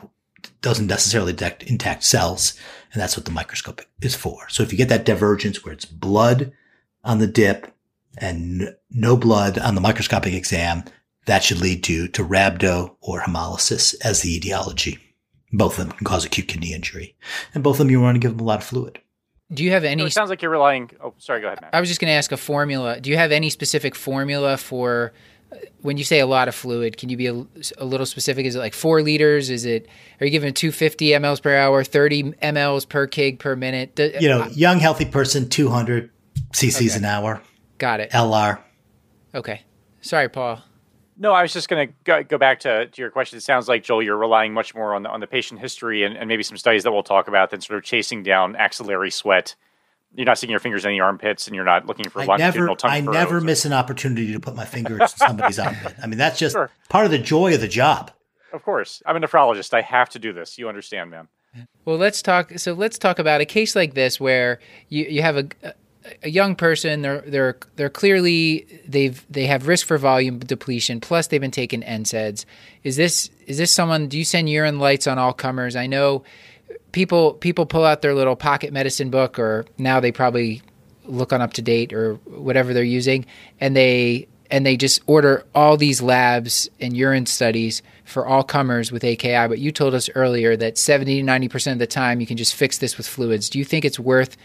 [0.61, 2.54] doesn't necessarily detect intact cells,
[2.92, 4.48] and that's what the microscope is for.
[4.48, 6.52] So if you get that divergence where it's blood
[7.02, 7.72] on the dip
[8.18, 10.85] and no blood on the microscopic exam,
[11.26, 14.98] that should lead to to rhabdo or hemolysis as the etiology.
[15.52, 17.14] Both of them can cause acute kidney injury,
[17.54, 19.00] and both of them you want to give them a lot of fluid.
[19.52, 20.02] Do you have any?
[20.02, 20.90] So it sounds like you're relying.
[21.02, 21.40] Oh, sorry.
[21.40, 21.74] Go ahead, Matt.
[21.74, 23.00] I was just going to ask a formula.
[23.00, 25.12] Do you have any specific formula for
[25.83, 27.47] when you say a lot of fluid, can you be a,
[27.79, 28.47] a, little specific?
[28.47, 29.51] Is it like four liters?
[29.51, 29.88] Is it,
[30.21, 33.95] are you giving 250 mLs per hour, 30 mLs per kg per minute?
[33.95, 36.11] Do, you know, uh, young, healthy person, 200
[36.53, 36.97] cc's okay.
[36.97, 37.43] an hour.
[37.79, 38.11] Got it.
[38.12, 38.61] LR.
[39.35, 39.62] Okay.
[40.01, 40.62] Sorry, Paul.
[41.17, 43.37] No, I was just going to go back to, to your question.
[43.37, 46.17] It sounds like, Joel, you're relying much more on the, on the patient history and,
[46.17, 49.55] and maybe some studies that we'll talk about than sort of chasing down axillary sweat
[50.14, 52.66] you're not sticking your fingers in the armpits and you're not looking for I longitudinal
[52.68, 55.94] never, tongue I never miss an opportunity to put my fingers in somebody's armpit.
[56.03, 56.70] I mean, that's just sure.
[56.88, 58.11] part of the joy of the job.
[58.53, 59.03] Of course.
[59.05, 59.74] I'm a nephrologist.
[59.74, 60.59] I have to do this.
[60.59, 61.29] You understand, man.
[61.85, 62.59] Well, let's talk.
[62.59, 65.74] So let's talk about a case like this where you, you have a,
[66.22, 67.03] a young person.
[67.03, 71.00] They're they're they're clearly they've they have risk for volume depletion.
[71.00, 72.44] Plus, they've been taking NSAIDs.
[72.83, 74.09] Is this is this someone?
[74.09, 75.77] Do you send urine lytes on all comers?
[75.77, 76.24] I know
[76.94, 80.62] people people pull out their little pocket medicine book, or now they probably
[81.04, 83.26] look on up to date or whatever they're using,
[83.61, 88.92] and they and they just order all these labs and urine studies for all comers
[88.92, 89.48] with AKI.
[89.48, 92.54] But you told us earlier that 70 to 90% of the time you can just
[92.54, 93.50] fix this with fluids.
[93.50, 94.37] Do you think it's worth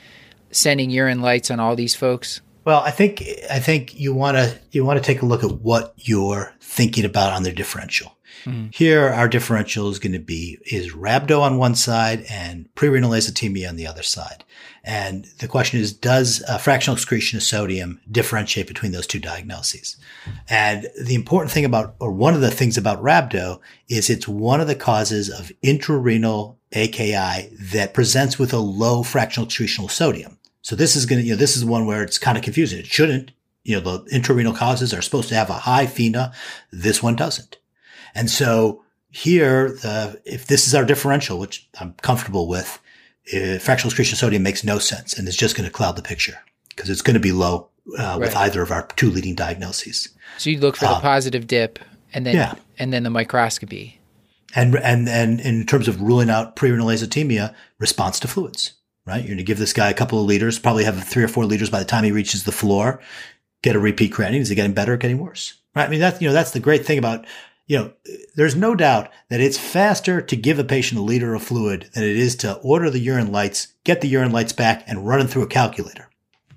[0.49, 2.41] sending urine lytes on all these folks?
[2.65, 5.51] Well, I think I think you want to you want to take a look at
[5.51, 8.17] what you're thinking about on their differential.
[8.45, 8.67] Mm-hmm.
[8.71, 13.69] Here, our differential is going to be is rhabdo on one side and prerenal azotemia
[13.69, 14.43] on the other side.
[14.84, 19.97] And the question is, does fractional excretion of sodium differentiate between those two diagnoses?
[20.47, 24.62] And the important thing about, or one of the things about rhabdo is it's one
[24.62, 30.38] of the causes of intrarenal AKI that presents with a low fractional excretion of sodium.
[30.62, 32.80] So this is going to, you know, this is one where it's kind of confusing.
[32.80, 33.32] It shouldn't,
[33.63, 36.34] you know, the intrarenal causes are supposed to have a high FeNA.
[36.71, 37.58] This one doesn't.
[38.15, 42.80] And so here, the, if this is our differential, which I'm comfortable with,
[43.34, 46.39] uh, fractional excretion sodium makes no sense and it's just going to cloud the picture
[46.69, 48.19] because it's going to be low uh, right.
[48.19, 50.10] with either of our two leading diagnoses.
[50.38, 51.80] So you look for the uh, positive dip
[52.13, 52.56] and then yeah.
[52.78, 54.00] and then the microscopy.
[54.56, 58.74] And and and in terms of ruling out prerenal azotemia, response to fluids.
[59.06, 61.28] Right, you're going to give this guy a couple of liters, probably have three or
[61.28, 63.02] four liters by the time he reaches the floor.
[63.63, 64.41] Get a repeat creatinine.
[64.41, 65.56] Is it getting better or getting worse?
[65.76, 65.86] Right.
[65.86, 67.26] I mean, that's you know that's the great thing about
[67.69, 67.93] you know,
[68.36, 72.03] there's no doubt that it's faster to give a patient a liter of fluid than
[72.03, 75.27] it is to order the urine lytes, get the urine lytes back, and run them
[75.27, 76.10] through a calculator.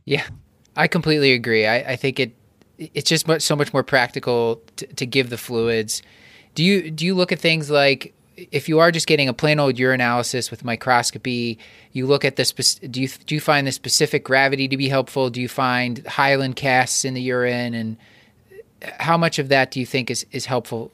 [0.07, 0.27] Yeah,
[0.75, 1.67] I completely agree.
[1.67, 2.35] I, I think it
[2.79, 6.03] it's just much, so much more practical to, to give the fluids.
[6.55, 9.61] Do you do you look at things like if you are just getting a plain
[9.61, 11.59] old urinalysis with microscopy,
[11.93, 12.53] you look at this.
[12.53, 15.29] Do you do you find the specific gravity to be helpful?
[15.29, 17.99] Do you find hyaline casts in the urine, and
[18.99, 20.91] how much of that do you think is is helpful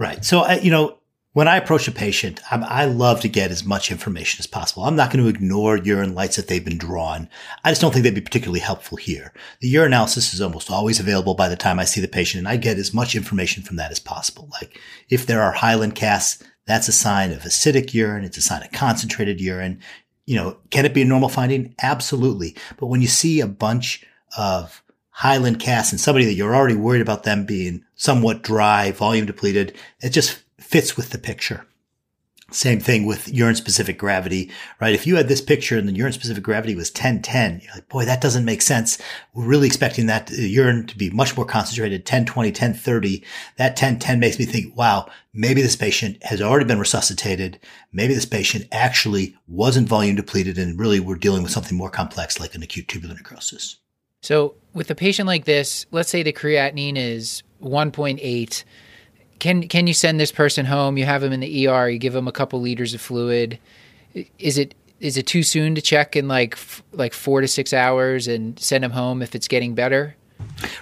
[0.00, 0.24] Right.
[0.24, 0.96] So, I, you know,
[1.34, 4.84] when I approach a patient, I'm, i love to get as much information as possible.
[4.84, 7.28] I'm not going to ignore urine lytes that they've been drawn.
[7.62, 9.32] I just don't think they'd be particularly helpful here.
[9.60, 12.56] The urinalysis is almost always available by the time I see the patient, and I
[12.56, 14.48] get as much information from that as possible.
[14.50, 18.24] Like if there are hyaline casts, that's a sign of acidic urine.
[18.24, 19.80] It's a sign of concentrated urine.
[20.24, 21.74] You know, can it be a normal finding?
[21.82, 22.56] Absolutely.
[22.78, 24.02] But when you see a bunch
[24.34, 29.26] of hyaline cast and somebody that you're already worried about them being somewhat dry, volume
[29.26, 31.66] depleted, it just fits with the picture.
[32.52, 34.94] Same thing with urine specific gravity, right?
[34.94, 38.04] If you had this picture and the urine specific gravity was 1010, you're like, boy,
[38.04, 39.00] that doesn't make sense.
[39.34, 43.24] We're really expecting that uh, urine to be much more concentrated, 1020, 1030.
[43.56, 47.60] That 1010 makes me think, wow, maybe this patient has already been resuscitated.
[47.92, 52.40] Maybe this patient actually wasn't volume depleted and really we're dealing with something more complex
[52.40, 53.76] like an acute tubular necrosis.
[54.22, 58.64] So with a patient like this, let's say the creatinine is 1.8
[59.40, 60.96] can can you send this person home?
[60.96, 61.88] You have them in the ER.
[61.88, 63.58] You give them a couple liters of fluid.
[64.38, 66.56] Is it is it too soon to check in like
[66.92, 70.14] like four to six hours and send them home if it's getting better?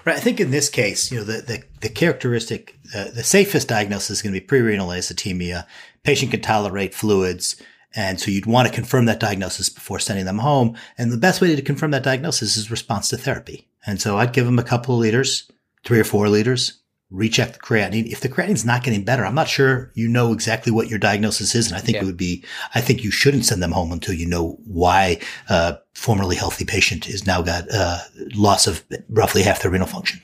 [0.05, 0.16] Right.
[0.16, 4.11] I think in this case, you know, the the, the characteristic, uh, the safest diagnosis
[4.11, 5.66] is going to be prerenal azotemia.
[6.03, 7.57] Patient can tolerate fluids.
[7.94, 10.77] And so you'd want to confirm that diagnosis before sending them home.
[10.98, 13.68] And the best way to confirm that diagnosis is response to therapy.
[13.87, 15.51] And so I'd give them a couple of liters,
[15.85, 18.07] three or four liters, recheck the creatinine.
[18.07, 21.55] If the creatinine's not getting better, I'm not sure you know exactly what your diagnosis
[21.55, 21.68] is.
[21.68, 22.03] And I think yeah.
[22.03, 25.79] it would be, I think you shouldn't send them home until you know why a
[25.94, 28.03] formerly healthy patient has now got a
[28.35, 30.20] loss of roughly half their renal function.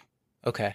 [0.47, 0.75] Okay.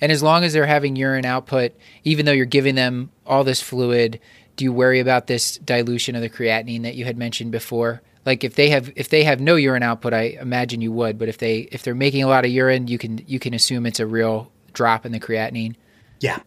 [0.00, 1.72] And as long as they're having urine output,
[2.04, 4.20] even though you're giving them all this fluid,
[4.60, 8.02] do you worry about this dilution of the creatinine that you had mentioned before?
[8.26, 11.30] Like if they have if they have no urine output, I imagine you would, but
[11.30, 14.00] if they if they're making a lot of urine, you can you can assume it's
[14.00, 15.76] a real drop in the creatinine?
[16.20, 16.40] Yeah.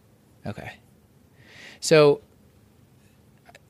[0.46, 0.74] Okay.
[1.80, 2.20] So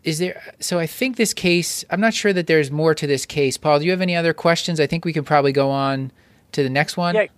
[0.03, 3.25] is there so I think this case I'm not sure that there's more to this
[3.25, 3.57] case.
[3.57, 4.79] Paul, do you have any other questions?
[4.79, 6.13] I think we can probably go on
[6.53, 7.15] to the next one.
[7.15, 7.29] Yeah.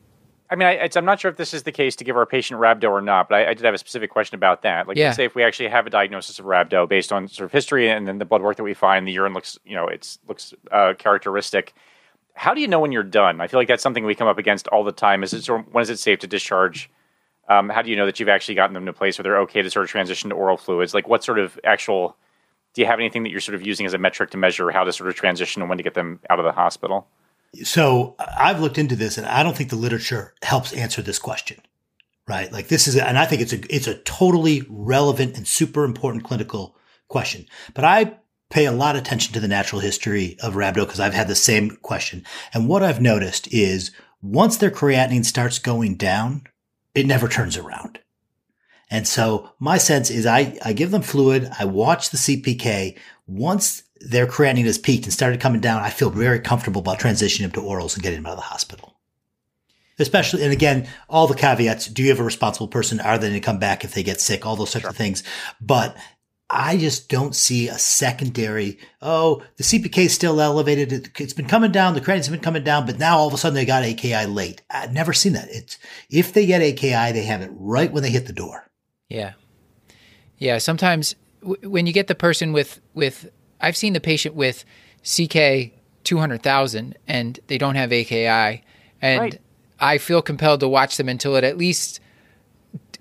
[0.48, 2.60] I mean, I, am not sure if this is the case to give our patient
[2.60, 4.86] rhabdo or not, but I, I, did have a specific question about that.
[4.86, 5.10] Like, yeah.
[5.10, 8.06] say if we actually have a diagnosis of rhabdo based on sort of history and
[8.06, 10.94] then the blood work that we find, the urine looks, you know, it's looks uh,
[10.98, 11.74] characteristic
[12.36, 13.40] how do you know when you're done?
[13.40, 15.24] I feel like that's something we come up against all the time.
[15.24, 16.90] Is it when is it safe to discharge?
[17.48, 19.40] Um, how do you know that you've actually gotten them to a place where they're
[19.40, 20.92] okay to sort of transition to oral fluids?
[20.92, 22.16] Like, what sort of actual
[22.74, 24.84] do you have anything that you're sort of using as a metric to measure how
[24.84, 27.06] to sort of transition and when to get them out of the hospital?
[27.64, 31.58] So I've looked into this, and I don't think the literature helps answer this question.
[32.28, 32.50] Right?
[32.50, 36.24] Like this is, and I think it's a it's a totally relevant and super important
[36.24, 36.76] clinical
[37.08, 37.46] question.
[37.72, 38.18] But I
[38.50, 41.34] pay a lot of attention to the natural history of rhabdo because I've had the
[41.34, 42.24] same question.
[42.52, 43.90] And what I've noticed is
[44.22, 46.46] once their creatinine starts going down,
[46.94, 48.00] it never turns around.
[48.90, 51.50] And so my sense is I, I give them fluid.
[51.58, 52.96] I watch the CPK.
[53.26, 57.42] Once their creatinine has peaked and started coming down, I feel very comfortable about transitioning
[57.42, 58.94] them to orals and getting them out of the hospital.
[59.98, 61.86] Especially, and again, all the caveats.
[61.86, 63.00] Do you have a responsible person?
[63.00, 64.44] Are they going to come back if they get sick?
[64.44, 64.90] All those types sure.
[64.90, 65.22] of things.
[65.58, 65.96] But
[66.48, 68.78] I just don't see a secondary.
[69.02, 71.10] Oh, the CPK is still elevated.
[71.18, 71.94] It's been coming down.
[71.94, 74.62] The have been coming down, but now all of a sudden they got AKI late.
[74.70, 75.48] I've never seen that.
[75.50, 78.70] It's if they get AKI, they have it right when they hit the door.
[79.08, 79.32] Yeah,
[80.38, 80.58] yeah.
[80.58, 83.28] Sometimes w- when you get the person with with,
[83.60, 84.64] I've seen the patient with
[85.02, 85.72] CK
[86.04, 88.62] two hundred thousand and they don't have AKI,
[89.02, 89.40] and right.
[89.80, 92.00] I feel compelled to watch them until it at least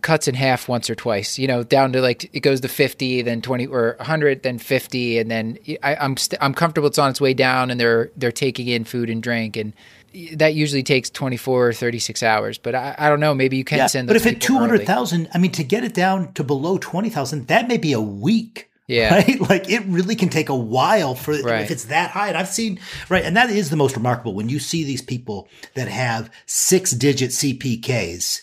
[0.06, 3.24] cuts in half once or twice, you know, down to like it goes to 50,
[3.24, 7.00] then 20 or 100, then 50 and then I, am I'm, st- I'm comfortable it's
[7.00, 9.74] on its way down and they're they're taking in food and drink and
[10.34, 13.80] that usually takes 24 or 36 hours, but I, I don't know, maybe you can
[13.80, 16.78] yeah, send the But if at 200,000, I mean to get it down to below
[16.78, 18.70] 20,000, that may be a week.
[18.88, 19.16] Yeah.
[19.28, 19.42] Right.
[19.42, 21.64] Like it really can take a while for right.
[21.64, 22.28] if it's that high.
[22.28, 23.24] And I've seen, right.
[23.24, 27.32] And that is the most remarkable when you see these people that have six digit
[27.32, 28.42] CPKs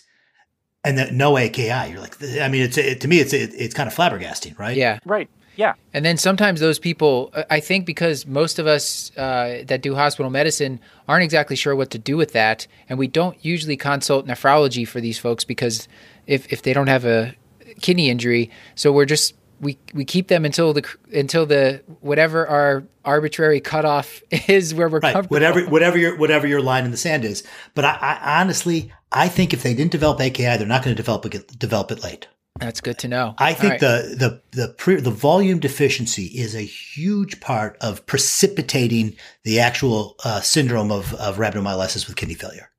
[0.85, 1.90] and the, no AKI.
[1.90, 4.76] You're like, I mean, it's it, to me, it's it, it's kind of flabbergasting, right?
[4.76, 5.28] Yeah, right.
[5.57, 5.74] Yeah.
[5.92, 10.31] And then sometimes those people, I think, because most of us uh, that do hospital
[10.31, 14.88] medicine aren't exactly sure what to do with that, and we don't usually consult nephrology
[14.88, 15.88] for these folks because
[16.26, 17.35] if if they don't have a
[17.83, 22.85] kidney injury, so we're just we we keep them until the until the whatever our
[23.05, 25.14] arbitrary cutoff is where we're right.
[25.14, 25.37] comfortable.
[25.37, 27.42] Whatever whatever your whatever your line in the sand is.
[27.75, 31.01] But I, I honestly I think if they didn't develop AKI, they're not going to
[31.01, 32.27] develop it, develop it late.
[32.59, 33.35] That's good to know.
[33.38, 33.81] I think right.
[33.81, 40.17] the the the pre, the volume deficiency is a huge part of precipitating the actual
[40.25, 42.71] uh, syndrome of of rhabdomyolysis with kidney failure,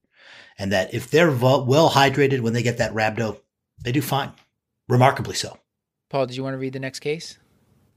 [0.60, 3.40] and that if they're vo- well hydrated when they get that rhabdo,
[3.84, 4.32] they do fine,
[4.88, 5.58] remarkably so.
[6.14, 7.40] Paul, did you want to read the next case?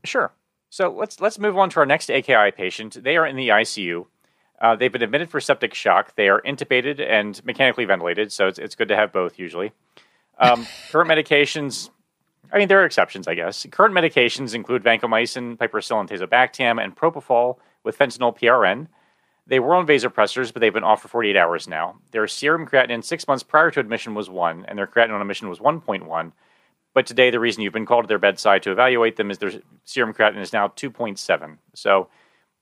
[0.03, 0.33] Sure.
[0.71, 3.05] So let's let's move on to our next AKI patient.
[3.05, 4.07] They are in the ICU.
[4.59, 6.15] Uh, they've been admitted for septic shock.
[6.17, 9.73] They are intubated and mechanically ventilated, so it's, it's good to have both usually.
[10.39, 11.91] Um, current medications,
[12.51, 13.67] I mean, there are exceptions, I guess.
[13.71, 18.87] Current medications include vancomycin, piperacillin, tazobactam, and propofol with fentanyl PRN.
[19.47, 21.99] They were on vasopressors, but they've been off for 48 hours now.
[22.13, 25.51] Their serum creatinine six months prior to admission was 1, and their creatinine on admission
[25.51, 26.33] was 1.1.
[26.97, 29.53] But today, the reason you've been called to their bedside to evaluate them is their
[29.85, 31.59] serum creatinine is now 2.7.
[31.75, 32.09] So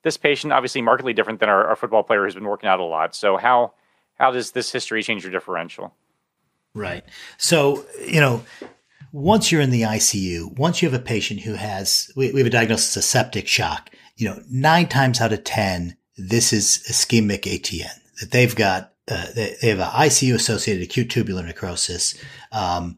[0.03, 2.83] this patient, obviously markedly different than our, our football player who's been working out a
[2.83, 3.15] lot.
[3.15, 3.71] So how
[4.15, 5.93] how does this history change your differential?
[6.73, 7.05] Right.
[7.37, 8.43] So, you know,
[9.13, 12.47] once you're in the ICU, once you have a patient who has, we, we have
[12.47, 17.43] a diagnosis of septic shock, you know, nine times out of 10, this is ischemic
[17.43, 22.21] ATN that they've got, uh, they, they, have an ICU associated acute tubular necrosis.
[22.51, 22.97] Um,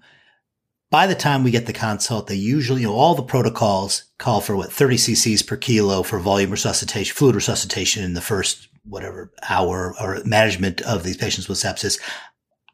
[0.98, 4.42] by the time we get the consult, they usually, you know, all the protocols call
[4.42, 9.32] for what 30 cc's per kilo for volume resuscitation, fluid resuscitation in the first whatever
[9.48, 12.00] hour or management of these patients with sepsis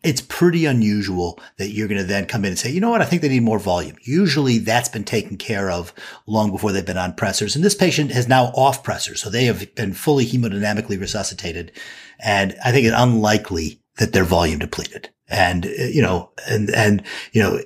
[0.03, 3.01] it's pretty unusual that you're going to then come in and say, you know what?
[3.01, 3.97] I think they need more volume.
[4.01, 5.93] Usually that's been taken care of
[6.25, 7.55] long before they've been on pressors.
[7.55, 9.17] And this patient has now off pressors.
[9.17, 11.73] So they have been fully hemodynamically resuscitated.
[12.19, 15.09] And I think it's unlikely that they're volume depleted.
[15.29, 17.59] And, you know, and, and, you know,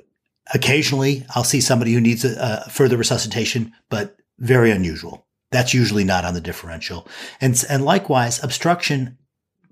[0.53, 5.25] occasionally I'll see somebody who needs a, a further resuscitation, but very unusual.
[5.51, 7.07] That's usually not on the differential.
[7.39, 9.17] And, and likewise, obstruction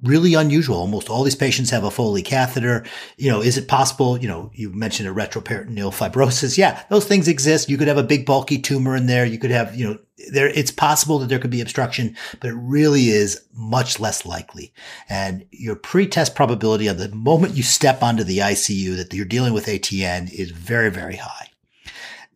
[0.03, 0.77] really unusual.
[0.77, 2.85] Almost all these patients have a Foley catheter.
[3.17, 4.17] You know, is it possible?
[4.17, 6.57] You know, you mentioned a retroperitoneal fibrosis.
[6.57, 7.69] Yeah, those things exist.
[7.69, 9.25] You could have a big bulky tumor in there.
[9.25, 9.99] You could have, you know,
[10.31, 14.73] there, it's possible that there could be obstruction, but it really is much less likely.
[15.09, 19.53] And your pre-test probability on the moment you step onto the ICU that you're dealing
[19.53, 21.49] with ATN is very, very high.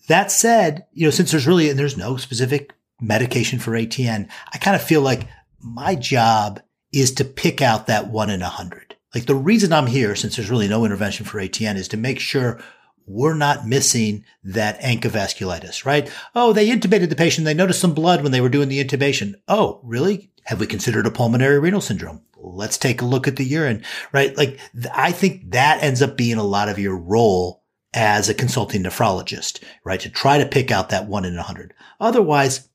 [0.07, 4.57] That said, you know, since there's really, and there's no specific medication for ATN, I
[4.57, 5.27] kind of feel like
[5.61, 6.61] my job
[6.91, 8.95] is to pick out that one in a hundred.
[9.13, 12.19] Like the reason I'm here, since there's really no intervention for ATN, is to make
[12.19, 12.61] sure
[13.07, 16.11] we're not missing that ANCA vasculitis, right?
[16.35, 17.45] Oh, they intubated the patient.
[17.45, 19.33] They noticed some blood when they were doing the intubation.
[19.47, 20.31] Oh, really?
[20.45, 22.21] Have we considered a pulmonary renal syndrome?
[22.37, 23.83] Let's take a look at the urine,
[24.13, 24.35] right?
[24.37, 24.59] Like
[24.93, 27.63] I think that ends up being a lot of your role
[27.93, 29.99] as a consulting nephrologist, right?
[29.99, 31.73] To try to pick out that one in a hundred.
[31.99, 32.68] Otherwise,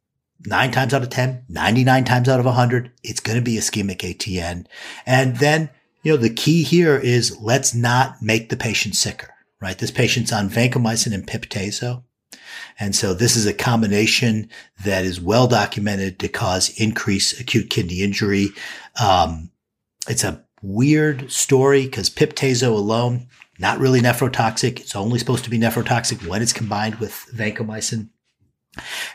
[0.47, 3.99] nine times out of 10, 99 times out of 100, it's going to be ischemic
[3.99, 4.67] ATN.
[5.07, 5.71] And then,
[6.03, 9.31] you know, the key here is let's not make the patient sicker,
[9.61, 9.79] right?
[9.79, 12.03] This patient's on vancomycin and piptazo.
[12.79, 14.49] And so this is a combination
[14.85, 18.49] that is well documented to cause increased acute kidney injury.
[19.01, 19.51] Um,
[20.09, 23.29] it's a weird story because piptazo alone,
[23.59, 24.81] not really nephrotoxic.
[24.81, 28.09] It's only supposed to be nephrotoxic when it's combined with vancomycin.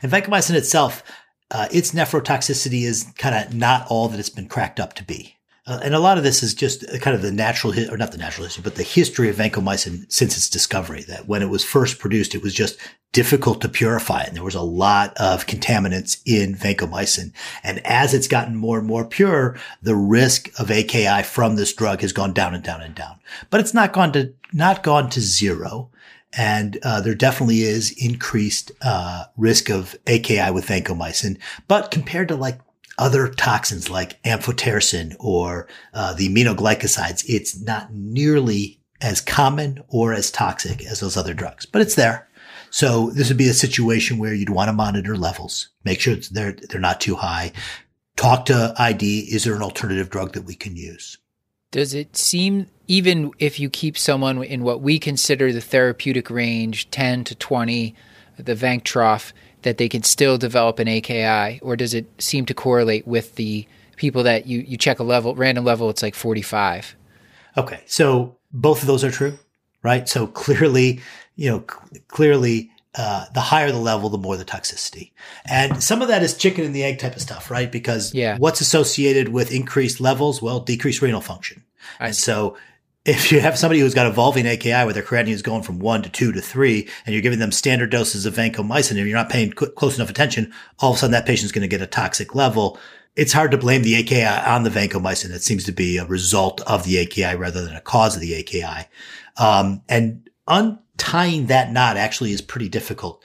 [0.01, 1.03] And vancomycin itself,
[1.51, 5.35] uh, its nephrotoxicity is kind of not all that it's been cracked up to be.
[5.69, 8.17] Uh, and a lot of this is just kind of the natural, or not the
[8.17, 11.03] natural history, but the history of vancomycin since its discovery.
[11.03, 12.79] That when it was first produced, it was just
[13.11, 17.33] difficult to purify, and there was a lot of contaminants in vancomycin.
[17.63, 22.01] And as it's gotten more and more pure, the risk of AKI from this drug
[22.01, 23.19] has gone down and down and down.
[23.51, 25.91] But it's not gone to not gone to zero.
[26.37, 31.39] And uh, there definitely is increased uh, risk of AKI with vancomycin.
[31.67, 32.59] But compared to like
[32.99, 40.29] other toxins like amphotericin or uh, the aminoglycosides, it's not nearly as common or as
[40.29, 42.27] toxic as those other drugs, but it's there.
[42.69, 46.51] So this would be a situation where you'd want to monitor levels, make sure they're
[46.51, 47.51] they're not too high.
[48.15, 49.33] Talk to ID.
[49.33, 51.17] Is there an alternative drug that we can use?
[51.71, 56.89] Does it seem, even if you keep someone in what we consider the therapeutic range,
[56.89, 57.95] 10 to 20,
[58.37, 61.59] the Vanc trough, that they can still develop an AKI?
[61.61, 63.67] Or does it seem to correlate with the
[63.97, 66.95] people that you, you check a level, random level, it's like 45?
[67.57, 67.83] Okay.
[67.85, 69.37] So both of those are true,
[69.83, 70.09] right?
[70.09, 71.01] So clearly,
[71.35, 75.11] you know, c- clearly, uh, the higher the level, the more the toxicity.
[75.45, 77.71] And some of that is chicken and the egg type of stuff, right?
[77.71, 78.37] Because yeah.
[78.37, 80.41] what's associated with increased levels?
[80.41, 81.63] Well, decreased renal function.
[81.99, 82.23] I and see.
[82.23, 82.57] so
[83.05, 86.01] if you have somebody who's got evolving AKI where their creatinine is going from one
[86.01, 89.29] to two to three, and you're giving them standard doses of vancomycin, and you're not
[89.29, 91.87] paying cl- close enough attention, all of a sudden that patient's going to get a
[91.87, 92.79] toxic level.
[93.15, 95.31] It's hard to blame the AKI on the vancomycin.
[95.31, 98.35] It seems to be a result of the AKI rather than a cause of the
[98.35, 98.87] AKI.
[99.37, 103.23] Um, and un- tying that knot actually is pretty difficult.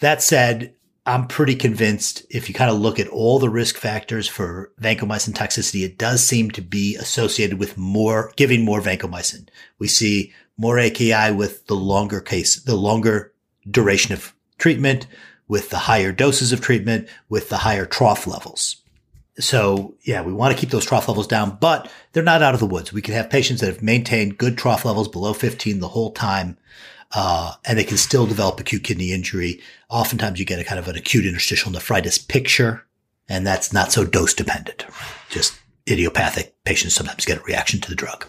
[0.00, 0.74] That said,
[1.06, 5.32] I'm pretty convinced if you kind of look at all the risk factors for vancomycin
[5.32, 9.48] toxicity, it does seem to be associated with more giving more vancomycin.
[9.78, 13.32] We see more AKI with the longer case, the longer
[13.70, 15.06] duration of treatment,
[15.46, 18.77] with the higher doses of treatment, with the higher trough levels.
[19.38, 22.60] So yeah, we want to keep those trough levels down, but they're not out of
[22.60, 22.92] the woods.
[22.92, 26.58] We can have patients that have maintained good trough levels below 15 the whole time
[27.12, 29.60] uh, and they can still develop acute kidney injury.
[29.88, 32.84] Oftentimes you get a kind of an acute interstitial nephritis picture,
[33.28, 34.84] and that's not so dose dependent.
[35.30, 35.58] just
[35.88, 38.26] idiopathic patients sometimes get a reaction to the drug.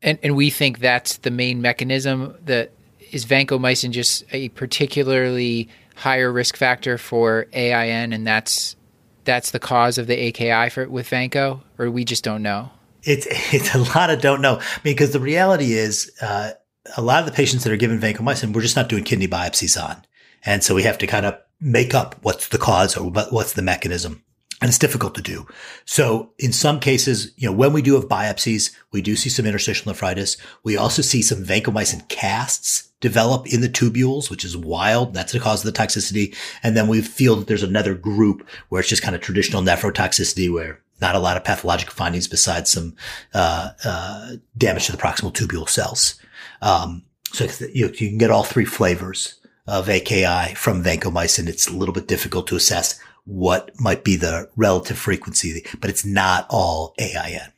[0.00, 2.70] And, and we think that's the main mechanism that
[3.10, 8.76] is vancomycin just a particularly higher risk factor for AIN, and that's
[9.24, 12.70] that's the cause of the AKI for with Vanco, or we just don't know.
[13.02, 16.52] It's it's a lot of don't know because the reality is uh,
[16.96, 19.82] a lot of the patients that are given vancomycin, we're just not doing kidney biopsies
[19.82, 20.04] on,
[20.44, 23.62] and so we have to kind of make up what's the cause or what's the
[23.62, 24.22] mechanism.
[24.64, 25.46] And it's difficult to do.
[25.84, 29.44] So in some cases, you know, when we do have biopsies, we do see some
[29.44, 30.38] interstitial nephritis.
[30.62, 35.12] We also see some vancomycin casts develop in the tubules, which is wild.
[35.12, 36.34] That's the cause of the toxicity.
[36.62, 40.50] And then we feel that there's another group where it's just kind of traditional nephrotoxicity
[40.50, 42.96] where not a lot of pathologic findings besides some,
[43.34, 46.14] uh, uh, damage to the proximal tubule cells.
[46.62, 47.04] Um,
[47.34, 47.44] so
[47.74, 51.48] you, you can get all three flavors of AKI from vancomycin.
[51.48, 56.04] It's a little bit difficult to assess what might be the relative frequency, but it's
[56.04, 57.52] not all AIN.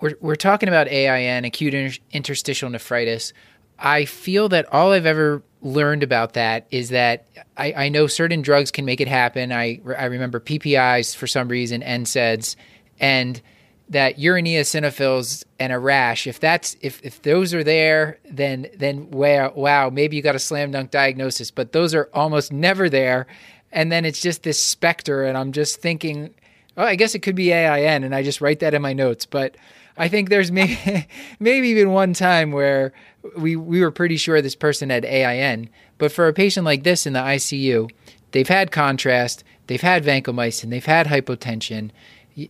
[0.00, 3.32] We're, we're talking about AIN, acute inter- interstitial nephritis.
[3.78, 7.26] I feel that all I've ever learned about that is that
[7.56, 9.50] I, I know certain drugs can make it happen.
[9.50, 12.54] I, I remember PPIs for some reason, NSAIDs,
[13.00, 13.40] and
[13.88, 16.26] that urine eosinophils and a rash.
[16.26, 20.38] If that's if, if those are there, then then wow, wow, maybe you got a
[20.38, 21.50] slam dunk diagnosis.
[21.50, 23.26] But those are almost never there,
[23.74, 26.32] and then it's just this specter, and I'm just thinking,
[26.76, 29.26] oh, I guess it could be AIN, and I just write that in my notes.
[29.26, 29.56] But
[29.98, 31.06] I think there's maybe
[31.40, 32.92] maybe even one time where
[33.36, 35.68] we we were pretty sure this person had AIN,
[35.98, 37.90] but for a patient like this in the ICU,
[38.30, 41.90] they've had contrast, they've had vancomycin, they've had hypotension,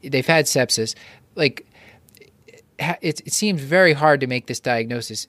[0.04, 0.94] they've had sepsis,
[1.34, 1.66] like.
[2.76, 5.28] It, it seems very hard to make this diagnosis.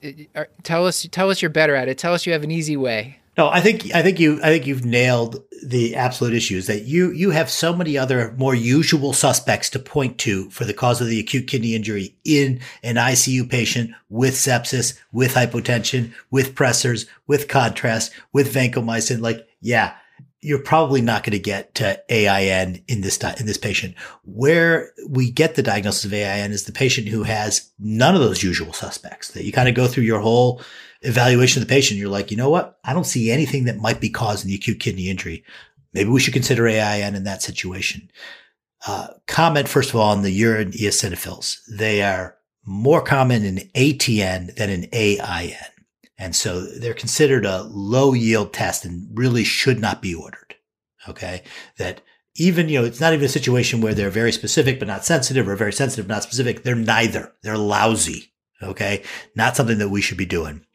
[0.63, 1.99] Tell us, tell us you're better at it.
[1.99, 3.19] Tell us you have an easy way.
[3.37, 7.11] No, I think I think you I think you've nailed the absolute issues that you
[7.11, 11.07] you have so many other more usual suspects to point to for the cause of
[11.07, 17.49] the acute kidney injury in an ICU patient with sepsis, with hypotension, with pressors, with
[17.49, 19.19] contrast, with vancomycin.
[19.19, 19.95] Like, yeah,
[20.39, 23.95] you're probably not going to get to AIN in this in this patient.
[24.23, 28.43] Where we get the diagnosis of AIN is the patient who has none of those
[28.43, 29.31] usual suspects.
[29.31, 30.61] That you kind of go through your whole
[31.07, 32.79] evaluation of the patient, you're like, you know what?
[32.83, 35.43] I don't see anything that might be causing the acute kidney injury.
[35.93, 38.09] Maybe we should consider AIN in that situation.
[38.85, 41.57] Uh, comment, first of all, on the urine eosinophils.
[41.71, 42.35] They are
[42.65, 45.55] more common in ATN than in AIN.
[46.17, 50.55] And so they're considered a low yield test and really should not be ordered.
[51.07, 51.43] Okay.
[51.77, 52.01] That
[52.35, 55.47] even, you know, it's not even a situation where they're very specific, but not sensitive
[55.47, 56.63] or very sensitive, not specific.
[56.63, 57.33] They're neither.
[57.43, 58.33] They're lousy.
[58.61, 59.03] Okay.
[59.35, 60.65] Not something that we should be doing.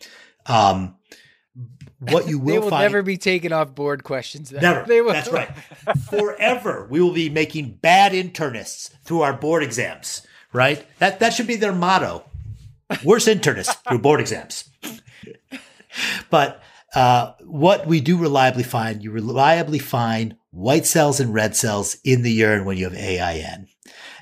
[0.47, 0.97] Um,
[2.01, 4.51] what you will, they will find, never be taken off board questions.
[4.51, 4.63] Then.
[4.63, 4.85] Never.
[4.87, 5.13] They will.
[5.13, 5.51] That's right.
[6.09, 10.27] Forever, we will be making bad internists through our board exams.
[10.53, 10.85] Right.
[10.99, 12.25] That that should be their motto.
[13.05, 14.69] Worse internists through board exams.
[16.29, 16.63] but
[16.95, 22.23] uh, what we do reliably find, you reliably find white cells and red cells in
[22.23, 23.69] the urine when you have AIN,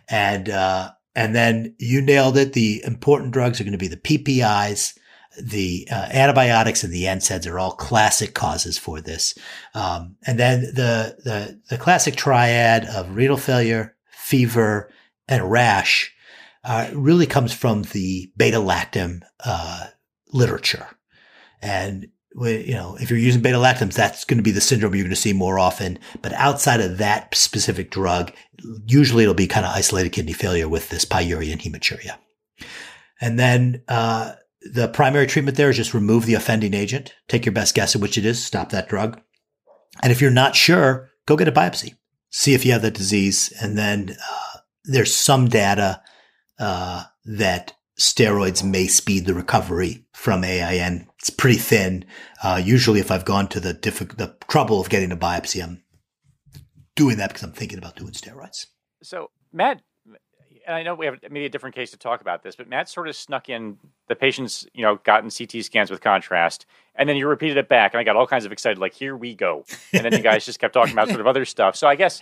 [0.08, 2.52] and uh, and then you nailed it.
[2.52, 4.97] The important drugs are going to be the PPIs,
[5.40, 9.36] the uh, antibiotics, and the NSAIDs are all classic causes for this.
[9.74, 14.90] Um, and then the, the, the classic triad of renal failure, fever,
[15.28, 16.14] and rash
[16.64, 19.86] uh, really comes from the beta lactam uh,
[20.32, 20.86] literature.
[21.62, 22.08] And
[22.46, 25.10] you know, if you're using beta lactams, that's going to be the syndrome you're going
[25.10, 25.98] to see more often.
[26.22, 28.32] But outside of that specific drug,
[28.86, 32.16] usually it'll be kind of isolated kidney failure with this pyuria and hematuria.
[33.20, 37.14] And then, uh, the primary treatment there is just remove the offending agent.
[37.28, 38.44] Take your best guess at which it is.
[38.44, 39.20] Stop that drug.
[40.02, 41.94] And if you're not sure, go get a biopsy.
[42.30, 43.52] See if you have the disease.
[43.60, 46.02] And then, uh, there's some data,
[46.58, 51.08] uh, that steroids may speed the recovery from AIN.
[51.18, 52.04] It's pretty thin.
[52.42, 55.82] Uh, usually, if I've gone to the the trouble of getting a biopsy, I'm
[56.94, 58.66] doing that because I'm thinking about doing steroids.
[59.02, 59.80] So, Matt,
[60.68, 62.88] and I know we have maybe a different case to talk about this, but Matt
[62.88, 67.16] sort of snuck in the patients, you know, gotten CT scans with contrast, and then
[67.16, 69.64] you repeated it back, and I got all kinds of excited, like, here we go.
[69.92, 71.74] And then you guys just kept talking about sort of other stuff.
[71.74, 72.20] So I guess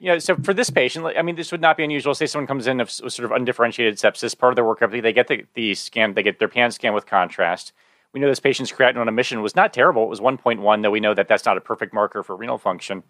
[0.00, 2.14] you know, so for this patient, I mean, this would not be unusual.
[2.14, 5.28] Say someone comes in with sort of undifferentiated sepsis, part of their workup, they get
[5.28, 7.72] the, the scan, they get their pan scan with contrast.
[8.12, 10.04] We know this patient's creatinine on emission was not terrible.
[10.04, 13.02] It was 1.1, though we know that that's not a perfect marker for renal function.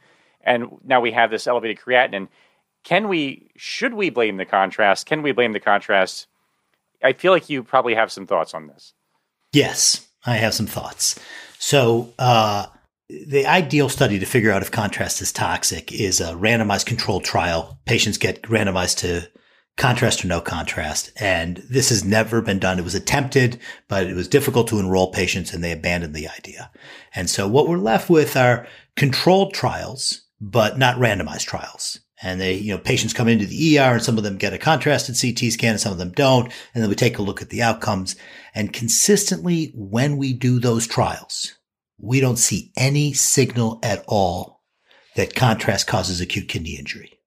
[0.43, 2.29] And now we have this elevated creatinine.
[2.85, 5.07] Can we, should we blame the contrast?
[5.07, 6.27] Can we blame the contrast?
[7.03, 8.95] I feel like you probably have some thoughts on this.
[9.53, 11.19] Yes, I have some thoughts.
[11.59, 12.67] So, uh,
[13.27, 17.79] the ideal study to figure out if contrast is toxic is a randomized controlled trial.
[17.85, 19.29] Patients get randomized to
[19.77, 21.11] contrast or no contrast.
[21.17, 22.79] And this has never been done.
[22.79, 23.59] It was attempted,
[23.89, 26.71] but it was difficult to enroll patients and they abandoned the idea.
[27.15, 31.99] And so what we're left with are controlled trials, but not randomized trials.
[32.23, 34.59] And they, you know, patients come into the ER and some of them get a
[34.59, 36.53] contrasted CT scan and some of them don't.
[36.75, 38.15] And then we take a look at the outcomes.
[38.55, 41.55] And consistently, when we do those trials,
[41.99, 44.61] we don't see any signal at all
[45.17, 47.19] that contrast causes acute kidney injury.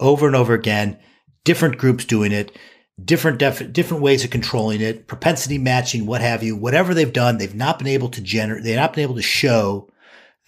[0.00, 0.98] Over and over again,
[1.44, 2.56] different groups doing it,
[3.02, 7.38] different def- different ways of controlling it, propensity matching, what have you, whatever they've done,
[7.38, 9.88] they've not been able to generate, they've not been able to show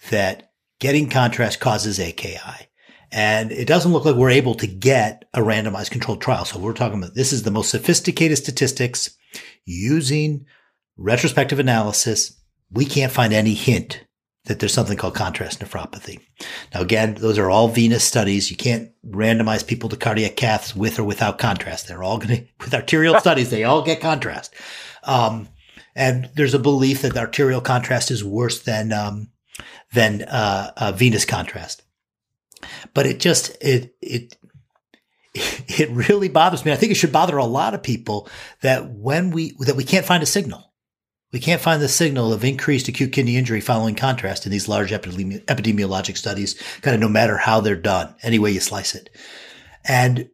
[0.09, 2.67] that getting contrast causes AKI.
[3.11, 6.45] And it doesn't look like we're able to get a randomized controlled trial.
[6.45, 9.17] So we're talking about this is the most sophisticated statistics
[9.65, 10.45] using
[10.97, 12.41] retrospective analysis
[12.71, 14.05] we can't find any hint
[14.45, 16.19] that there's something called contrast nephropathy.
[16.73, 18.49] Now, again, those are all venous studies.
[18.49, 21.87] You can't randomize people to cardiac caths with or without contrast.
[21.87, 24.53] They're all going to, with arterial studies, they all get contrast.
[25.03, 25.49] Um,
[25.95, 29.29] and there's a belief that arterial contrast is worse than, um,
[29.93, 31.83] than, uh, uh, venous contrast.
[32.93, 34.37] But it just, it, it,
[35.33, 36.71] it really bothers me.
[36.71, 38.29] I think it should bother a lot of people
[38.61, 40.71] that when we, that we can't find a signal
[41.31, 44.91] we can't find the signal of increased acute kidney injury following contrast in these large
[44.91, 49.09] epidemi- epidemiologic studies, kind of no matter how they're done, any way you slice it.
[49.85, 50.29] And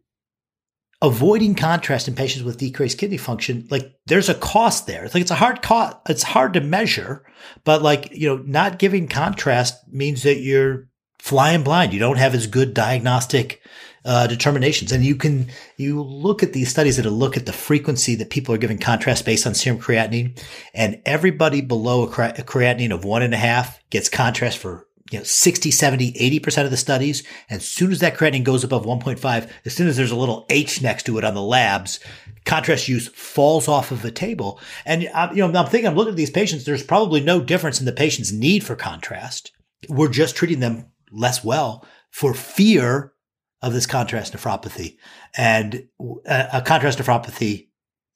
[1.01, 5.05] avoiding contrast in patients with decreased kidney function, like there's a cost there.
[5.05, 5.97] It's like it's a hard cost.
[6.09, 7.23] It's hard to measure,
[7.63, 10.87] but like, you know, not giving contrast means that you're
[11.27, 11.93] flying blind.
[11.93, 13.61] You don't have as good diagnostic
[14.05, 14.93] uh, determinations.
[14.93, 18.55] And you can, you look at these studies that look at the frequency that people
[18.55, 20.41] are giving contrast based on serum creatinine
[20.73, 25.19] and everybody below a, a creatinine of one and a half gets contrast for you
[25.19, 27.23] know, 60, 70, 80% of the studies.
[27.49, 30.45] And as soon as that creatinine goes above 1.5, as soon as there's a little
[30.49, 31.99] H next to it on the labs,
[32.45, 34.59] contrast use falls off of the table.
[34.85, 36.63] And, uh, you know, I'm thinking, I'm looking at these patients.
[36.63, 39.51] There's probably no difference in the patient's need for contrast.
[39.89, 43.13] We're just treating them less well for fear
[43.61, 44.97] of this contrast nephropathy
[45.35, 45.87] and
[46.27, 47.69] uh, a, contrast nephropathy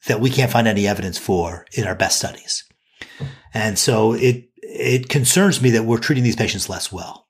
[0.08, 2.64] that we can't find any evidence for in our best studies.
[3.54, 7.28] And so it, it concerns me that we're treating these patients less well.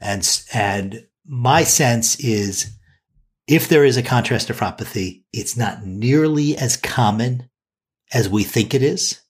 [0.00, 2.72] And, and my sense is
[3.46, 7.48] if there is a contrast nephropathy, it's not nearly as common
[8.12, 9.20] as we think it is.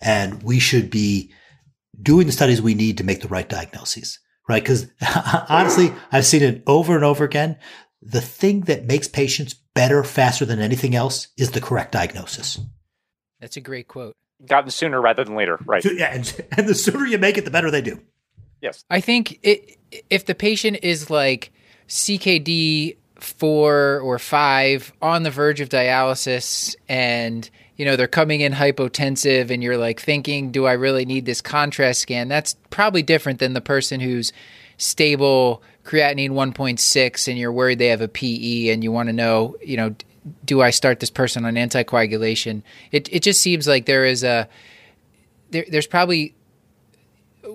[0.00, 1.32] And we should be
[2.00, 4.18] doing the studies we need to make the right diagnoses
[4.48, 4.62] right?
[4.62, 4.86] Because
[5.48, 7.56] honestly, I've seen it over and over again.
[8.02, 12.58] The thing that makes patients better faster than anything else is the correct diagnosis.
[13.40, 14.14] That's a great quote.
[14.46, 15.84] Gotten sooner rather than later, right?
[15.84, 18.00] Yeah, and, and the sooner you make it, the better they do.
[18.60, 18.84] Yes.
[18.90, 19.76] I think it,
[20.10, 21.52] if the patient is like
[21.88, 28.52] CKD four or five on the verge of dialysis and you know they're coming in
[28.52, 32.28] hypotensive and you're like thinking do i really need this contrast scan?
[32.28, 34.32] That's probably different than the person who's
[34.78, 39.56] stable creatinine 1.6 and you're worried they have a pe and you want to know
[39.64, 39.94] you know
[40.44, 42.62] do i start this person on anticoagulation?
[42.92, 44.48] It, it just seems like there is a
[45.50, 46.34] there, there's probably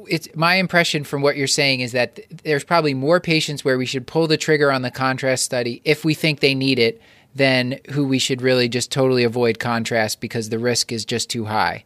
[0.08, 3.86] it's my impression from what you're saying is that there's probably more patients where we
[3.86, 7.02] should pull the trigger on the contrast study if we think they need it
[7.36, 11.46] than who we should really just totally avoid contrast because the risk is just too
[11.46, 11.84] high.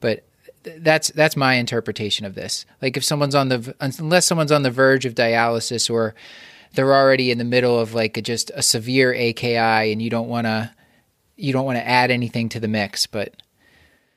[0.00, 0.24] But
[0.62, 2.64] that's that's my interpretation of this.
[2.80, 6.14] Like if someone's on the unless someone's on the verge of dialysis or
[6.74, 10.28] they're already in the middle of like a, just a severe AKI and you don't
[10.28, 10.72] want to
[11.36, 13.34] you don't want to add anything to the mix, but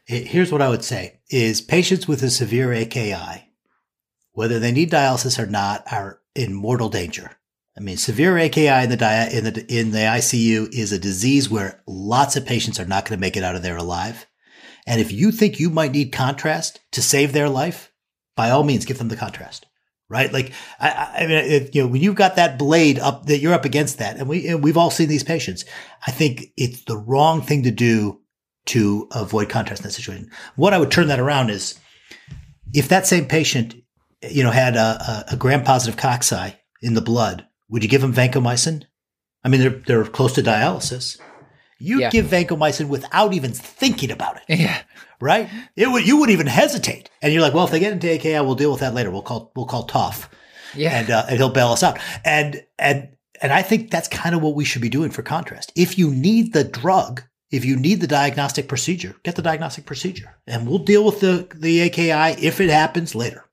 [0.05, 3.51] here's what I would say is patients with a severe AKI,
[4.31, 7.31] whether they need dialysis or not, are in mortal danger.
[7.77, 11.47] I mean, severe AKI in the, di- in the, in the ICU is a disease
[11.47, 14.25] where lots of patients are not going to make it out of there alive.
[14.87, 17.91] And if you think you might need contrast to save their life,
[18.35, 19.67] by all means, give them the contrast,
[20.09, 20.31] right?
[20.31, 23.53] Like, I, I mean, it, you know, when you've got that blade up that you're
[23.53, 25.65] up against that, and we, and we've all seen these patients,
[26.05, 28.21] I think it's the wrong thing to do
[28.67, 30.31] to avoid contrast in that situation.
[30.55, 31.79] What I would turn that around is
[32.73, 33.75] if that same patient,
[34.23, 34.79] you know, had a,
[35.29, 38.83] a, a gram positive cocci in the blood would you give them vancomycin?
[39.43, 41.19] I mean, they're they're close to dialysis.
[41.79, 42.09] You yeah.
[42.09, 44.59] give vancomycin without even thinking about it.
[44.59, 44.81] Yeah.
[45.19, 45.49] Right?
[45.75, 47.09] It would you wouldn't even hesitate.
[47.21, 49.11] And you're like, well, if they get into AKI, we'll deal with that later.
[49.11, 50.27] We'll call we'll call Topf.
[50.75, 50.99] Yeah.
[50.99, 51.99] And uh, and he'll bail us out.
[52.25, 53.09] And and
[53.41, 55.71] and I think that's kind of what we should be doing for contrast.
[55.75, 60.35] If you need the drug, if you need the diagnostic procedure, get the diagnostic procedure.
[60.47, 63.45] And we'll deal with the the AKI if it happens later.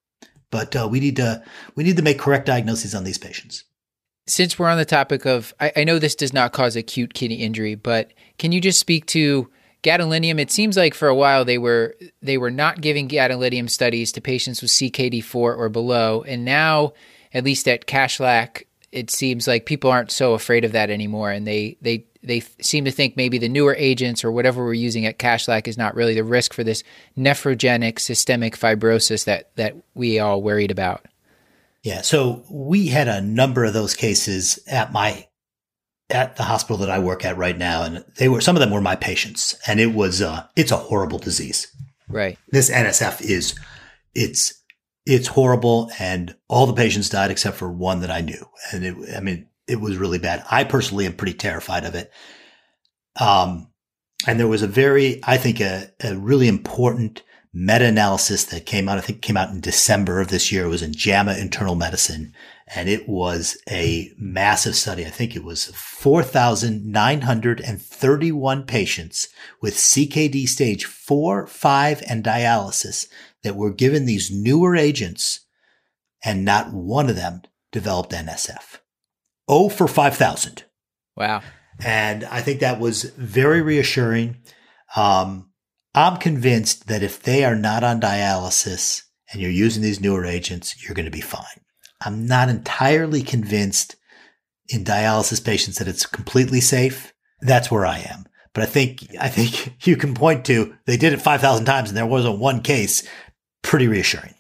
[0.51, 1.43] but uh, we need to
[1.75, 3.65] we need to make correct diagnoses on these patients.
[4.27, 7.37] Since we're on the topic of, I, I know this does not cause acute kidney
[7.37, 9.51] injury, but can you just speak to
[9.83, 10.41] gadolinium?
[10.41, 14.21] It seems like for a while they were they were not giving gadolinium studies to
[14.21, 16.95] patients with CKD4 or below, and now,
[17.33, 21.47] at least at Kashlak, it seems like people aren't so afraid of that anymore, and
[21.47, 25.19] they they they seem to think maybe the newer agents or whatever we're using at
[25.19, 26.83] Kashlak is not really the risk for this
[27.19, 31.05] nephrogenic systemic fibrosis that that we all worried about.
[31.85, 35.29] Yeah, so we had a number of those cases at my
[36.09, 38.71] at the hospital that I work at right now, and they were some of them
[38.71, 41.67] were my patients, and it was uh, it's a horrible disease.
[42.09, 42.39] Right.
[42.49, 43.55] This NSF is
[44.15, 44.63] it's
[45.05, 48.97] it's horrible, and all the patients died except for one that I knew, and it
[49.15, 50.43] I mean it was really bad.
[50.51, 52.11] I personally am pretty terrified of it.
[53.21, 53.71] Um,
[54.27, 57.23] and there was a very I think a, a really important
[57.55, 60.65] meta-analysis that came out, I think came out in December of this year.
[60.65, 62.35] It was in JAMA Internal Medicine
[62.67, 65.07] and it was a massive study.
[65.07, 69.29] I think it was 4,931 patients
[69.61, 73.07] with CKD stage four, five, and dialysis
[73.43, 75.41] that were given these newer agents
[76.25, 78.81] and not one of them developed NSF.
[79.47, 80.65] Oh for 5,000.
[81.17, 81.43] Wow.
[81.85, 84.39] And I think that was very reassuring.
[84.97, 85.51] Um,
[85.95, 90.83] I'm convinced that if they are not on dialysis and you're using these newer agents,
[90.83, 91.45] you're going to be fine.
[92.01, 93.97] I'm not entirely convinced
[94.69, 97.13] in dialysis patients that it's completely safe.
[97.41, 98.27] That's where I am.
[98.55, 101.97] But I think, I think you can point to they did it 5,000 times and
[101.97, 103.07] there wasn't one case.
[103.63, 104.35] Pretty reassuring.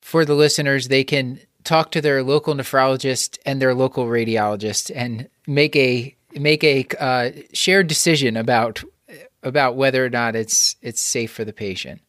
[0.00, 5.28] For the listeners, they can talk to their local nephrologist and their local radiologist and
[5.46, 8.82] make a make a uh, shared decision about
[9.42, 12.00] about whether or not it's it's safe for the patient.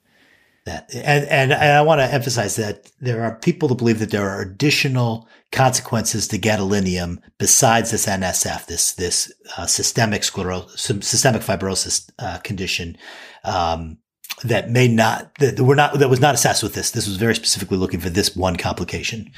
[0.66, 4.30] That and, and I want to emphasize that there are people that believe that there
[4.30, 12.10] are additional consequences to gadolinium besides this NSF, this this uh, systemic sclerosis, systemic fibrosis
[12.20, 12.98] uh, condition.
[13.44, 13.98] Um,
[14.44, 16.92] that may not that were not that was not assessed with this.
[16.92, 19.32] This was very specifically looking for this one complication,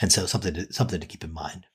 [0.00, 1.66] and so something to, something to keep in mind.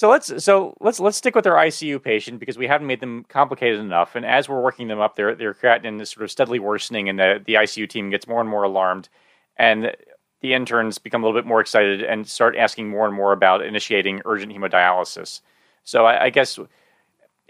[0.00, 3.26] So let's so let's let's stick with our ICU patient because we haven't made them
[3.28, 4.16] complicated enough.
[4.16, 7.18] And as we're working them up, their their creatinine is sort of steadily worsening, and
[7.18, 9.10] the the ICU team gets more and more alarmed,
[9.58, 9.94] and
[10.40, 13.62] the interns become a little bit more excited and start asking more and more about
[13.62, 15.42] initiating urgent hemodialysis.
[15.84, 16.58] So I, I guess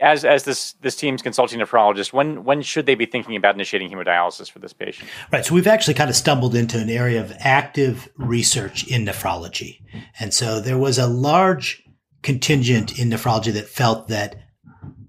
[0.00, 3.92] as as this this team's consulting nephrologist, when when should they be thinking about initiating
[3.92, 5.08] hemodialysis for this patient?
[5.30, 5.46] Right.
[5.46, 9.82] So we've actually kind of stumbled into an area of active research in nephrology,
[10.18, 11.84] and so there was a large
[12.22, 14.36] contingent in nephrology that felt that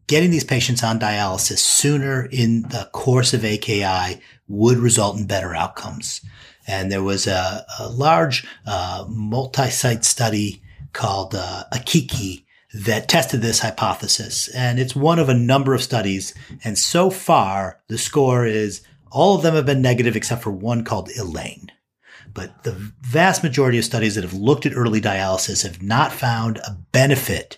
[0.08, 5.56] getting these patients on dialysis sooner in the course of AKI would result in better
[5.56, 6.22] outcomes.
[6.68, 10.62] And there was a, a large uh, multi-site study
[10.94, 12.44] called uh, AKIKI
[12.74, 14.48] that tested this hypothesis.
[14.50, 16.34] And it's one of a number of studies.
[16.64, 18.82] And so far, the score is
[19.12, 21.72] all of them have been negative except for one called ELAIN.
[22.34, 26.58] But the vast majority of studies that have looked at early dialysis have not found
[26.58, 27.58] a benefit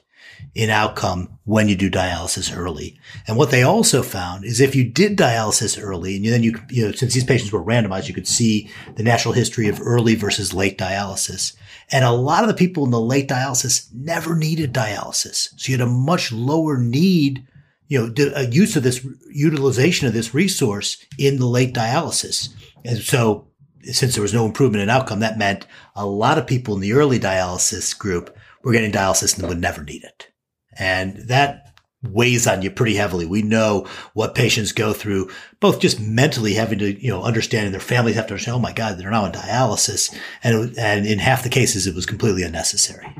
[0.56, 3.00] in outcome when you do dialysis early.
[3.28, 6.86] And what they also found is if you did dialysis early, and then you, you
[6.86, 10.54] know, since these patients were randomized, you could see the natural history of early versus
[10.54, 11.56] late dialysis.
[11.92, 15.50] And a lot of the people in the late dialysis never needed dialysis.
[15.58, 17.46] So you had a much lower need,
[17.88, 22.50] you know, a uh, use of this utilization of this resource in the late dialysis.
[22.86, 23.48] And so
[23.92, 26.94] since there was no improvement in outcome, that meant a lot of people in the
[26.94, 30.30] early dialysis group were getting dialysis and would never need it.
[30.78, 31.74] And that
[32.04, 33.26] weighs on you pretty heavily.
[33.26, 35.30] We know what patients go through,
[35.60, 38.60] both just mentally having to, you know, understand and their families have to understand, oh
[38.60, 40.14] my God, they're now on dialysis.
[40.44, 43.16] And, and in half the cases, it was completely unnecessary.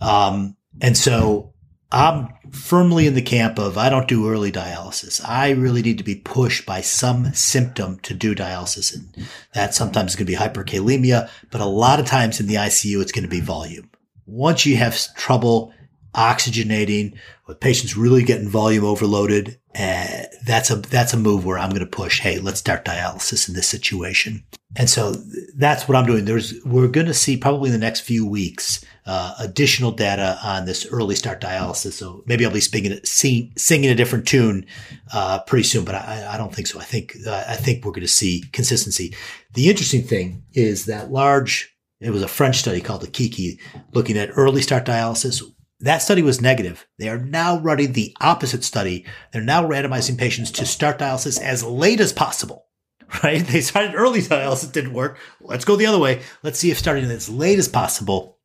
[0.00, 1.54] Um, and so
[1.92, 5.20] I'm firmly in the camp of I don't do early dialysis.
[5.26, 8.94] I really need to be pushed by some symptom to do dialysis.
[8.94, 12.56] And that sometimes is going to be hyperkalemia, but a lot of times in the
[12.56, 13.90] ICU, it's going to be volume.
[14.26, 15.72] Once you have trouble
[16.14, 17.16] oxygenating,
[17.46, 21.80] with patients really getting volume overloaded, uh, that's a that's a move where I'm going
[21.80, 22.20] to push.
[22.20, 24.44] Hey, let's start dialysis in this situation.
[24.74, 25.12] And so
[25.54, 26.24] that's what I'm doing.
[26.24, 30.64] There's we're going to see probably in the next few weeks uh, additional data on
[30.64, 31.92] this early start dialysis.
[31.92, 34.66] So maybe I'll be speaking, sing, singing a different tune
[35.12, 36.80] uh, pretty soon, but I, I, don't think so.
[36.80, 39.14] I think uh, I think we're going to see consistency.
[39.54, 41.72] The interesting thing is that large.
[41.98, 43.58] It was a French study called AKIKI
[43.94, 45.42] looking at early start dialysis
[45.80, 46.86] that study was negative.
[46.98, 49.04] They are now running the opposite study.
[49.32, 52.66] They're now randomizing patients to start dialysis as late as possible.
[53.22, 53.44] right?
[53.46, 55.18] They started early dialysis, it didn't work.
[55.40, 56.22] Let's go the other way.
[56.42, 58.35] Let's see if starting as late as possible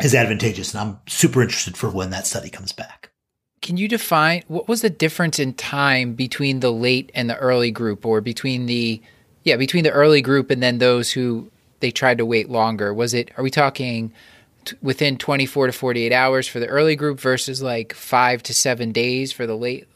[0.00, 0.74] is advantageous.
[0.74, 3.10] And I'm super interested for when that study comes back.
[3.60, 7.70] Can you define what was the difference in time between the late and the early
[7.70, 9.00] group, or between the
[9.44, 12.92] yeah between the early group and then those who they tried to wait longer?
[12.92, 14.12] Was it are we talking
[14.64, 18.90] t- within 24 to 48 hours for the early group versus like five to seven
[18.90, 19.86] days for the late?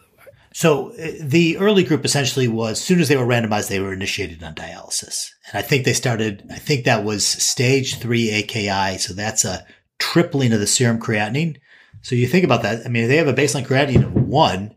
[0.57, 3.93] So uh, the early group essentially was, as soon as they were randomized, they were
[3.93, 5.29] initiated on dialysis.
[5.53, 8.97] And I think they started, I think that was stage three AKI.
[8.97, 9.67] So that's a
[9.99, 11.59] tripling of the serum creatinine.
[12.03, 12.85] So you think about that.
[12.85, 14.75] I mean, they have a baseline creatinine of one,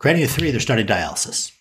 [0.00, 1.52] creatinine of three, they're starting dialysis.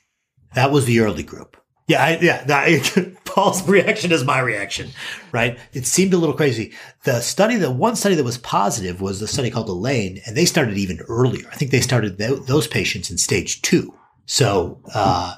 [0.54, 1.58] That was the early group.
[1.88, 2.44] Yeah, I, yeah.
[2.44, 4.90] That, Paul's reaction is my reaction,
[5.32, 5.58] right?
[5.72, 6.74] It seemed a little crazy.
[7.04, 10.46] The study, the one study that was positive was the study called ELAIN, and they
[10.46, 11.48] started even earlier.
[11.50, 13.94] I think they started th- those patients in stage two.
[14.26, 15.36] So uh,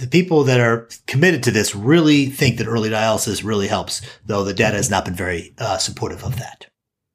[0.00, 4.44] the people that are committed to this really think that early dialysis really helps, though
[4.44, 6.66] the data has not been very uh, supportive of that.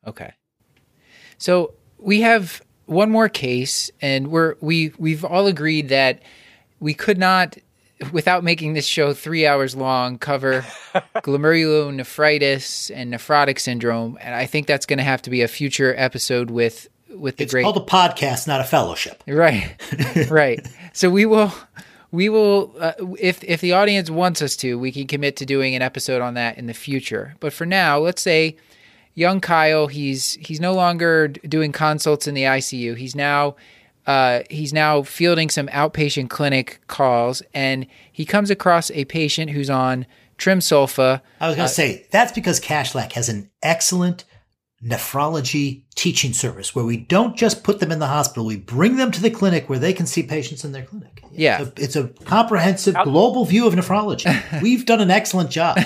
[0.06, 0.34] Okay.
[1.40, 6.22] So we have one more case, and we're we we've all agreed that
[6.80, 7.58] we could not,
[8.12, 10.62] without making this show three hours long, cover
[11.16, 15.96] glomerulonephritis and nephrotic syndrome, and I think that's going to have to be a future
[15.98, 19.24] episode with with the It's great It's called a podcast, not a fellowship.
[19.28, 19.76] right,
[20.30, 20.66] right.
[20.94, 21.52] So we will.
[22.12, 25.76] We will, uh, if if the audience wants us to, we can commit to doing
[25.76, 27.36] an episode on that in the future.
[27.40, 28.58] But for now, let's say
[29.14, 32.96] young Kyle, he's he's no longer doing consults in the ICU.
[32.96, 33.56] He's now
[34.06, 39.70] uh, he's now fielding some outpatient clinic calls, and he comes across a patient who's
[39.70, 40.06] on
[40.38, 41.22] trim trimsulfa.
[41.40, 44.26] I was going to say that's because Kashlak has an excellent
[44.86, 49.12] nephrology teaching service where we don't just put them in the hospital, we bring them
[49.12, 51.24] to the clinic where they can see patients in their clinic.
[51.32, 51.62] Yeah.
[51.62, 54.62] It's a, it's a comprehensive global view of nephrology.
[54.62, 55.80] We've done an excellent job.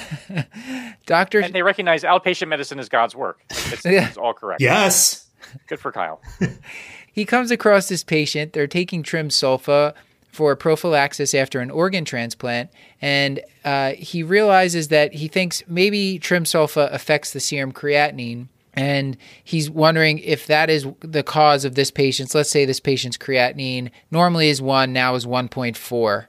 [1.06, 3.40] doctors And they recognize outpatient medicine as God's work.
[3.50, 4.08] It's, Yeah.
[4.08, 4.62] it's all correct.
[4.62, 5.28] Yes.
[5.68, 6.22] Good for Kyle.
[7.12, 8.54] he comes across this patient.
[8.54, 9.94] They're taking trimsulfa
[10.32, 12.70] for prophylaxis after an organ transplant,
[13.02, 18.48] and uh, he realizes that he thinks maybe trim trimsulfa affects the serum creatinine.
[18.80, 22.34] And he's wondering if that is the cause of this patient's.
[22.34, 26.28] Let's say this patient's creatinine normally is one, now is 1.4.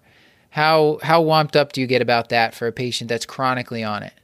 [0.51, 4.03] How how womped up do you get about that for a patient that's chronically on
[4.03, 4.15] it?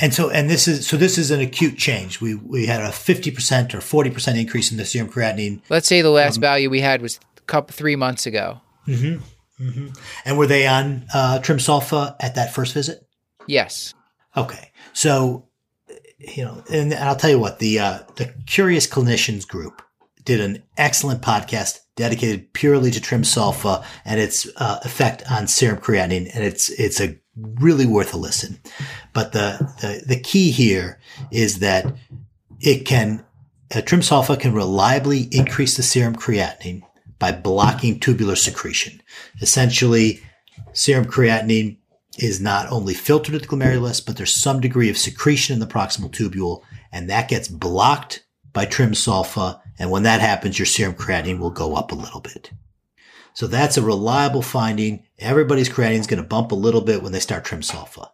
[0.00, 2.22] And so, and this is, so this is an acute change.
[2.22, 5.60] We, we had a 50% or 40% increase in the serum creatinine.
[5.68, 8.62] Let's say the last um, value we had was a couple three months ago.
[8.88, 9.62] Mm-hmm.
[9.62, 9.88] Mm-hmm.
[10.24, 13.06] And were they on, uh, trimsulfa at that first visit?
[13.46, 13.92] Yes.
[14.38, 14.72] Okay.
[14.94, 15.49] So,
[16.20, 19.82] you know, and, I'll tell you what, the, uh, the Curious Clinicians group
[20.24, 25.78] did an excellent podcast dedicated purely to trim trimsulfa and its uh, effect on serum
[25.78, 26.30] creatinine.
[26.34, 28.60] And it's, it's a really worth a listen.
[29.12, 31.00] But the, the, the key here
[31.30, 31.86] is that
[32.60, 33.24] it can,
[33.74, 36.82] uh, trimsulfa can reliably increase the serum creatinine
[37.18, 39.00] by blocking tubular secretion.
[39.40, 40.20] Essentially,
[40.72, 41.76] serum creatinine
[42.22, 45.66] is not only filtered at the glomerulus, but there's some degree of secretion in the
[45.66, 46.62] proximal tubule,
[46.92, 49.60] and that gets blocked by trimsulfa.
[49.78, 52.50] And when that happens, your serum creatinine will go up a little bit.
[53.32, 55.04] So that's a reliable finding.
[55.18, 58.10] Everybody's creatinine is going to bump a little bit when they start trimsulfa.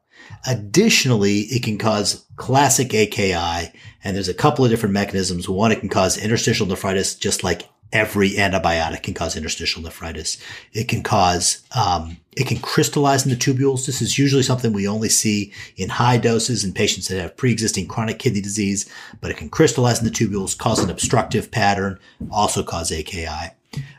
[0.46, 3.72] Additionally, it can cause classic AKI,
[4.04, 5.48] and there's a couple of different mechanisms.
[5.48, 7.62] One, it can cause interstitial nephritis, just like
[7.92, 10.38] every antibiotic can cause interstitial nephritis.
[10.72, 13.86] It can cause, um, it can crystallize in the tubules.
[13.86, 17.86] This is usually something we only see in high doses in patients that have pre-existing
[17.86, 21.98] chronic kidney disease, but it can crystallize in the tubules, cause an obstructive pattern,
[22.30, 23.52] also cause AKI.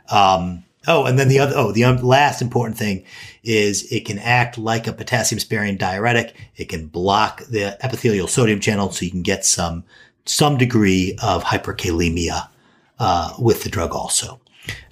[0.10, 3.06] Um, oh, and then the other, oh, the last important thing
[3.44, 6.36] is it can act like a potassium sparing diuretic.
[6.58, 9.86] It can block the epithelial sodium channel so you can get some,
[10.26, 12.50] some degree of hyperkalemia
[13.00, 14.42] uh, with the drug also.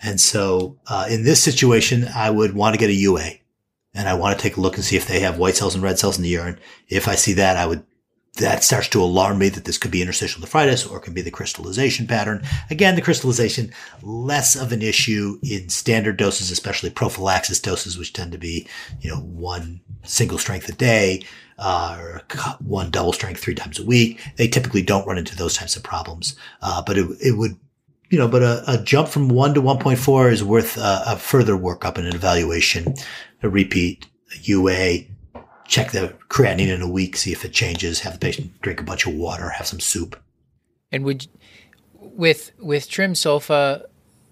[0.01, 3.31] And so uh, in this situation, I would want to get a UA
[3.93, 5.83] and I want to take a look and see if they have white cells and
[5.83, 6.59] red cells in the urine.
[6.87, 7.85] If I see that, I would
[8.37, 11.21] that starts to alarm me that this could be interstitial nephritis or it can be
[11.21, 12.43] the crystallization pattern.
[12.69, 18.33] Again, the crystallization, less of an issue in standard doses, especially prophylaxis doses, which tend
[18.33, 18.67] to be,
[18.99, 21.23] you know, one single strength a day,
[21.57, 22.23] uh, or
[22.59, 24.21] one double strength three times a week.
[24.35, 26.35] They typically don't run into those types of problems.
[26.61, 27.57] Uh, but it, it would,
[28.09, 31.53] you know, but a, a jump from one to 1.4 is worth a, a further
[31.53, 32.93] workup and an evaluation,
[33.41, 34.99] a repeat, a UA,
[35.67, 38.83] check the creatinine in a week, see if it changes, have the patient drink a
[38.83, 40.21] bunch of water, have some soup.
[40.91, 41.27] And would
[41.93, 43.83] with with trim sulfa,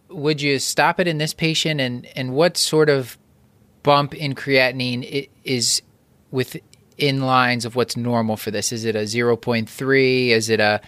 [0.10, 3.18] would you stop it in this patient and and what sort of
[3.82, 5.82] bump in creatinine is
[6.32, 8.72] within lines of what's normal for this?
[8.72, 10.30] Is it a 0.3?
[10.30, 10.82] Is it a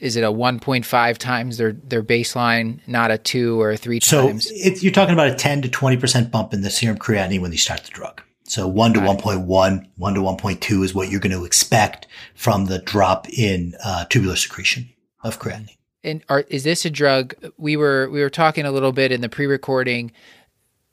[0.00, 4.28] is it a 1.5 times their their baseline, not a two or a three so
[4.28, 4.48] times?
[4.48, 7.52] So you're talking about a 10 to 20 percent bump in the serum creatinine when
[7.52, 8.22] you start the drug.
[8.44, 12.78] So one to 1.1, 1 to 1.2 is what you're going to expect from the
[12.78, 14.88] drop in uh, tubular secretion
[15.22, 15.76] of creatinine.
[16.02, 17.34] And are, is this a drug?
[17.58, 20.12] We were we were talking a little bit in the pre-recording.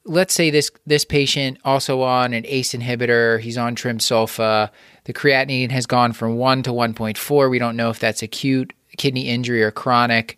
[0.04, 3.40] Let's say this this patient also on an ACE inhibitor.
[3.40, 4.70] He's on trimsulfa.
[5.06, 7.50] The creatinine has gone from one to 1.4.
[7.50, 10.38] We don't know if that's acute kidney injury or chronic.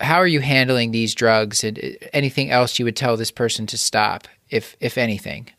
[0.00, 1.64] How are you handling these drugs?
[1.64, 5.50] And uh, anything else you would tell this person to stop, if if anything?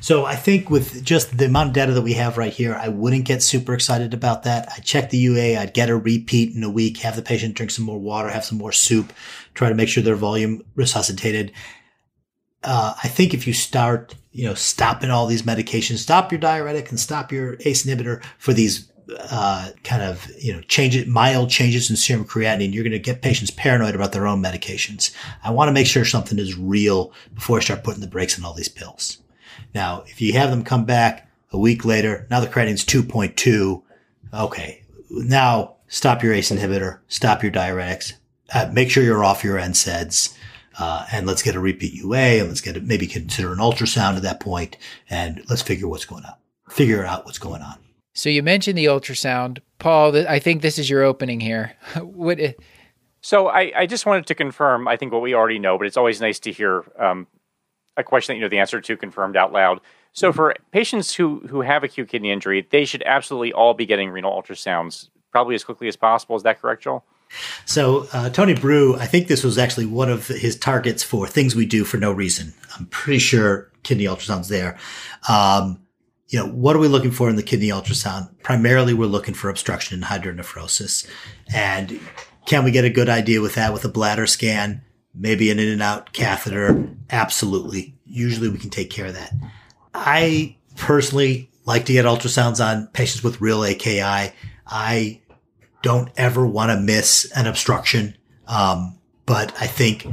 [0.00, 2.88] So I think with just the amount of data that we have right here, I
[2.88, 4.68] wouldn't get super excited about that.
[4.76, 5.58] I'd check the UA.
[5.58, 8.44] I'd get a repeat in a week, have the patient drink some more water, have
[8.44, 9.12] some more soup,
[9.54, 11.52] try to make sure their volume resuscitated.
[12.62, 16.90] Uh, I think if you start, you know, stopping all these medications, stop your diuretic
[16.90, 21.90] and stop your ACE inhibitor for these uh, kind of you know changes, mild changes
[21.90, 25.14] in serum creatinine, you're going to get patients paranoid about their own medications.
[25.42, 28.44] I want to make sure something is real before I start putting the brakes on
[28.44, 29.18] all these pills.
[29.74, 33.82] Now, if you have them come back a week later, now the creatinine's 2.2.
[34.32, 34.82] Okay.
[35.10, 38.14] Now stop your ACE inhibitor, stop your diuretics,
[38.52, 40.36] uh, make sure you're off your NSAIDs.
[40.76, 44.16] Uh, and let's get a repeat UA and let's get a, maybe consider an ultrasound
[44.16, 44.76] at that point
[45.08, 46.34] and let's figure what's going on,
[46.68, 47.78] figure out what's going on.
[48.14, 50.16] So you mentioned the ultrasound, Paul.
[50.16, 51.72] I think this is your opening here.
[52.00, 52.38] what?
[53.20, 54.86] So I, I, just wanted to confirm.
[54.86, 57.26] I think what we already know, but it's always nice to hear um,
[57.96, 59.80] a question that you know the answer to confirmed out loud.
[60.12, 64.10] So for patients who who have acute kidney injury, they should absolutely all be getting
[64.10, 66.36] renal ultrasounds probably as quickly as possible.
[66.36, 67.04] Is that correct, Joel?
[67.64, 71.56] So uh, Tony Breu, I think this was actually one of his targets for things
[71.56, 72.54] we do for no reason.
[72.78, 74.78] I'm pretty sure kidney ultrasounds there.
[75.28, 75.80] Um,
[76.34, 78.28] you know, what are we looking for in the kidney ultrasound?
[78.42, 81.08] Primarily, we're looking for obstruction and hydronephrosis.
[81.54, 82.00] And
[82.44, 84.82] can we get a good idea with that with a bladder scan?
[85.14, 86.88] Maybe an in and out catheter?
[87.08, 87.94] Absolutely.
[88.04, 89.32] Usually we can take care of that.
[89.94, 94.32] I personally like to get ultrasounds on patients with real AKI.
[94.66, 95.22] I
[95.82, 98.16] don't ever want to miss an obstruction.
[98.48, 100.04] Um, but I think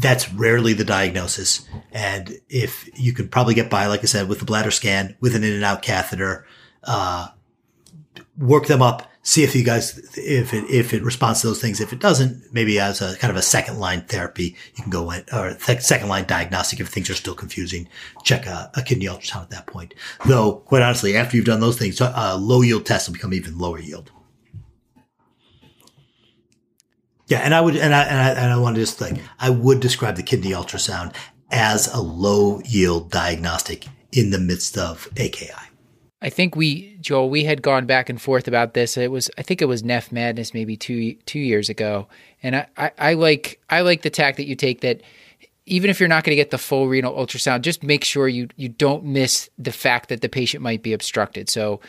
[0.00, 1.68] that's rarely the diagnosis.
[1.92, 5.34] And if you can probably get by, like I said, with the bladder scan, with
[5.34, 6.46] an in and out catheter,
[6.84, 7.28] uh,
[8.38, 11.80] work them up, see if you guys, if it, if it responds to those things.
[11.80, 15.10] If it doesn't, maybe as a kind of a second line therapy, you can go
[15.10, 17.86] in, or second line diagnostic if things are still confusing,
[18.24, 19.92] check a, a, kidney ultrasound at that point.
[20.24, 23.58] Though, quite honestly, after you've done those things, uh, low yield tests will become even
[23.58, 24.10] lower yield.
[27.30, 29.50] Yeah, and I would, and I, and I, and I want to just like, I
[29.50, 31.14] would describe the kidney ultrasound
[31.52, 35.52] as a low yield diagnostic in the midst of AKI.
[36.20, 38.96] I think we, Joel, we had gone back and forth about this.
[38.96, 42.08] It was, I think it was NephMadness maybe two two years ago,
[42.42, 45.00] and I, I, I like I like the tack that you take that
[45.66, 48.48] even if you're not going to get the full renal ultrasound, just make sure you
[48.56, 51.48] you don't miss the fact that the patient might be obstructed.
[51.48, 51.80] So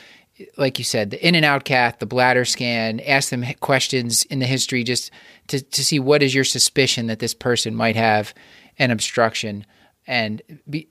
[0.57, 4.39] like you said, the in and out cath, the bladder scan, ask them questions in
[4.39, 5.11] the history just
[5.47, 8.33] to, to see what is your suspicion that this person might have
[8.79, 9.65] an obstruction.
[10.07, 10.89] And be,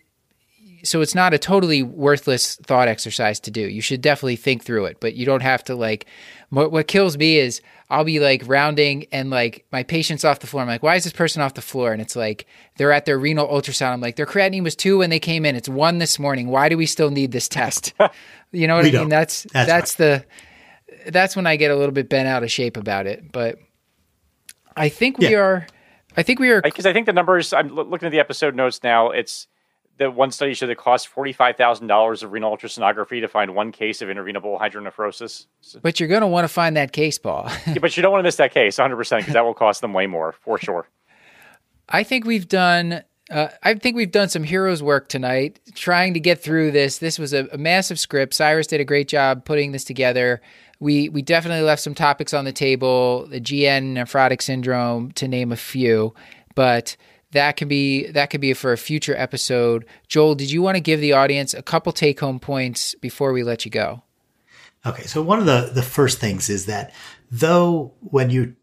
[0.83, 3.61] so it's not a totally worthless thought exercise to do.
[3.61, 6.07] You should definitely think through it, but you don't have to like.
[6.51, 7.61] What, what kills me is
[7.91, 10.63] I'll be like rounding and like my patient's off the floor.
[10.63, 11.93] I'm like, why is this person off the floor?
[11.93, 13.93] And it's like they're at their renal ultrasound.
[13.93, 15.55] I'm like, their creatinine was two when they came in.
[15.55, 16.49] It's one this morning.
[16.49, 17.95] Why do we still need this test?
[18.53, 19.09] You know what we I mean?
[19.09, 20.25] That's that's, that's right.
[21.07, 23.31] the that's when I get a little bit bent out of shape about it.
[23.31, 23.59] But
[24.77, 25.39] I think we yeah.
[25.39, 25.67] are.
[26.17, 27.53] I think we are because I think the numbers.
[27.53, 29.11] I'm looking at the episode notes now.
[29.11, 29.47] It's
[30.01, 33.55] the one study showed it cost forty five thousand dollars of renal ultrasonography to find
[33.55, 35.47] one case of intervenable hydronephrosis.
[35.83, 37.49] But you're going to want to find that case, Paul.
[37.67, 39.83] yeah, but you don't want to miss that case, 100, percent because that will cost
[39.83, 40.89] them way more for sure.
[41.87, 46.21] I think we've done uh, I think we've done some heroes work tonight, trying to
[46.21, 46.99] get through this.
[46.99, 48.35] This was a, a, massive script.
[48.35, 50.41] Cyrus did a great job putting this together.
[50.81, 55.53] We we definitely left some topics on the table, the GN nephrotic syndrome, to name
[55.53, 56.15] a few,
[56.55, 56.97] but
[57.33, 59.85] that could be that could be for a future episode.
[60.09, 63.43] Joel, did you want to give the audience a couple take home points before we
[63.43, 64.03] let you go?
[64.85, 66.93] Okay, so one of the the first things is that
[67.31, 68.57] though when you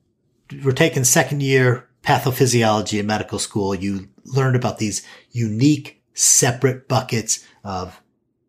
[0.63, 7.45] were taking second year pathophysiology in medical school, you learned about these unique separate buckets
[7.63, 8.01] of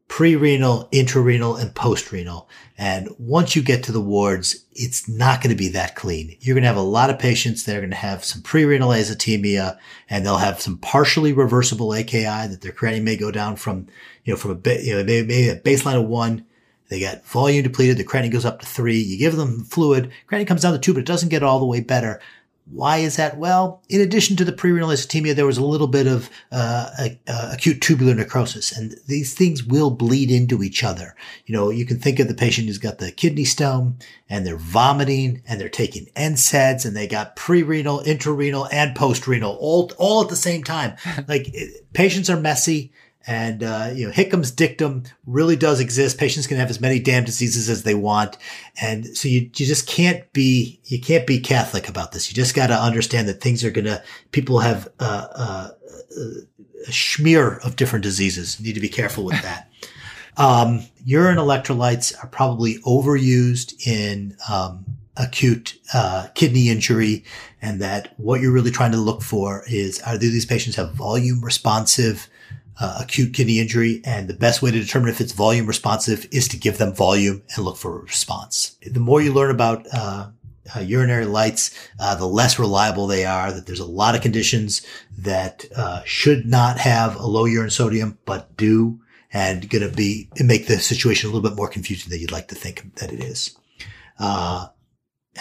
[0.09, 2.49] pre-renal, intrarenal, and post-renal.
[2.77, 6.37] And once you get to the wards, it's not going to be that clean.
[6.41, 8.91] You're going to have a lot of patients that are going to have some pre-renal
[8.91, 9.79] azotemia
[10.09, 13.87] and they'll have some partially reversible AKI that their creatinine may go down from,
[14.25, 16.45] you know, from a, bit, you know, maybe a baseline of one.
[16.89, 17.99] They get volume depleted.
[17.99, 18.99] The creatinine goes up to three.
[18.99, 20.11] You give them fluid.
[20.27, 22.21] Creatinine comes down to two, but it doesn't get all the way better.
[22.71, 23.39] Why is that?
[23.39, 26.91] Well, in addition to the prerenal azotemia, there was a little bit of uh,
[27.27, 31.15] uh, acute tubular necrosis, and these things will bleed into each other.
[31.47, 33.99] You know, you can think of the patient who's got the kidney stone,
[34.29, 39.91] and they're vomiting, and they're taking NSAIDs, and they got prerenal, intrarenal, and postrenal all
[39.99, 40.97] all at the same time.
[41.29, 41.55] like
[41.95, 42.93] patients are messy.
[43.29, 46.17] And, uh, you know, Hickam's dictum really does exist.
[46.17, 48.39] Patients can have as many damn diseases as they want.
[48.81, 52.31] And so you, you just can't be, you can't be Catholic about this.
[52.31, 54.03] You just got to understand that things are going to,
[54.33, 55.69] people have, uh, uh,
[56.87, 58.59] a smear of different diseases.
[58.59, 59.71] You need to be careful with that.
[60.39, 64.87] um, urine electrolytes are probably overused in, um,
[65.19, 67.25] acute uh, kidney injury
[67.61, 71.45] and that what you're really trying to look for is are these patients have volume
[71.45, 72.29] responsive
[72.81, 74.01] uh, acute kidney injury.
[74.05, 77.43] And the best way to determine if it's volume responsive is to give them volume
[77.55, 78.77] and look for a response.
[78.87, 80.29] The more you learn about, uh,
[80.77, 84.87] uh, urinary lytes, uh, the less reliable they are, that there's a lot of conditions
[85.17, 89.01] that, uh, should not have a low urine sodium, but do
[89.33, 92.49] and going to be, make the situation a little bit more confusing than you'd like
[92.49, 93.57] to think that it is.
[94.19, 94.69] Uh,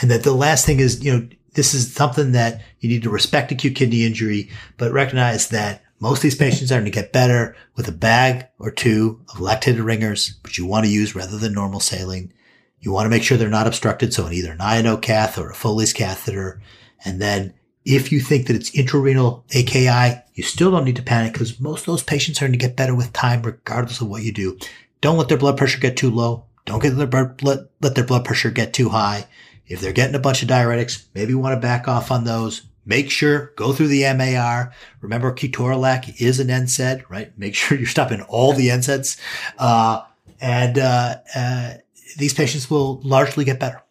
[0.01, 3.09] and that the last thing is, you know, this is something that you need to
[3.09, 7.13] respect acute kidney injury, but recognize that most of these patients are going to get
[7.13, 11.37] better with a bag or two of lactated ringers, which you want to use rather
[11.37, 12.33] than normal saline.
[12.79, 14.13] You want to make sure they're not obstructed.
[14.13, 16.61] So in either an INO cath or a Foley's catheter.
[17.03, 21.33] And then if you think that it's intrarenal AKI, you still don't need to panic
[21.33, 24.23] because most of those patients are going to get better with time, regardless of what
[24.23, 24.59] you do.
[25.01, 26.45] Don't let their blood pressure get too low.
[26.65, 29.25] Don't get their blood, let their blood pressure get too high.
[29.65, 32.63] If they're getting a bunch of diuretics, maybe you want to back off on those
[32.88, 34.73] make sure go through the MAR.
[35.01, 37.38] Remember, ketorolac is an NSAID, right?
[37.38, 39.19] Make sure you're stopping all the NSAIDs,
[39.59, 40.01] uh,
[40.41, 41.73] and uh, uh,
[42.17, 43.83] these patients will largely get better.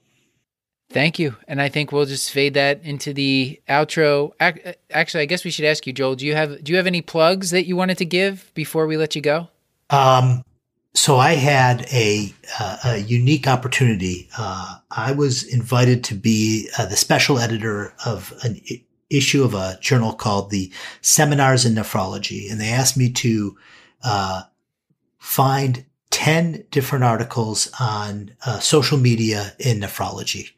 [0.88, 4.32] Thank you, and I think we'll just fade that into the outro.
[4.90, 6.14] Actually, I guess we should ask you, Joel.
[6.14, 8.96] Do you have do you have any plugs that you wanted to give before we
[8.96, 9.48] let you go?
[9.90, 10.42] Um,
[10.96, 14.28] so I had a, uh, a unique opportunity.
[14.36, 18.60] Uh, I was invited to be uh, the special editor of an
[19.10, 20.72] issue of a journal called the
[21.02, 22.50] Seminars in Nephrology.
[22.50, 23.56] And they asked me to,
[24.02, 24.42] uh,
[25.26, 30.50] find 10 different articles on uh, social media in nephrology.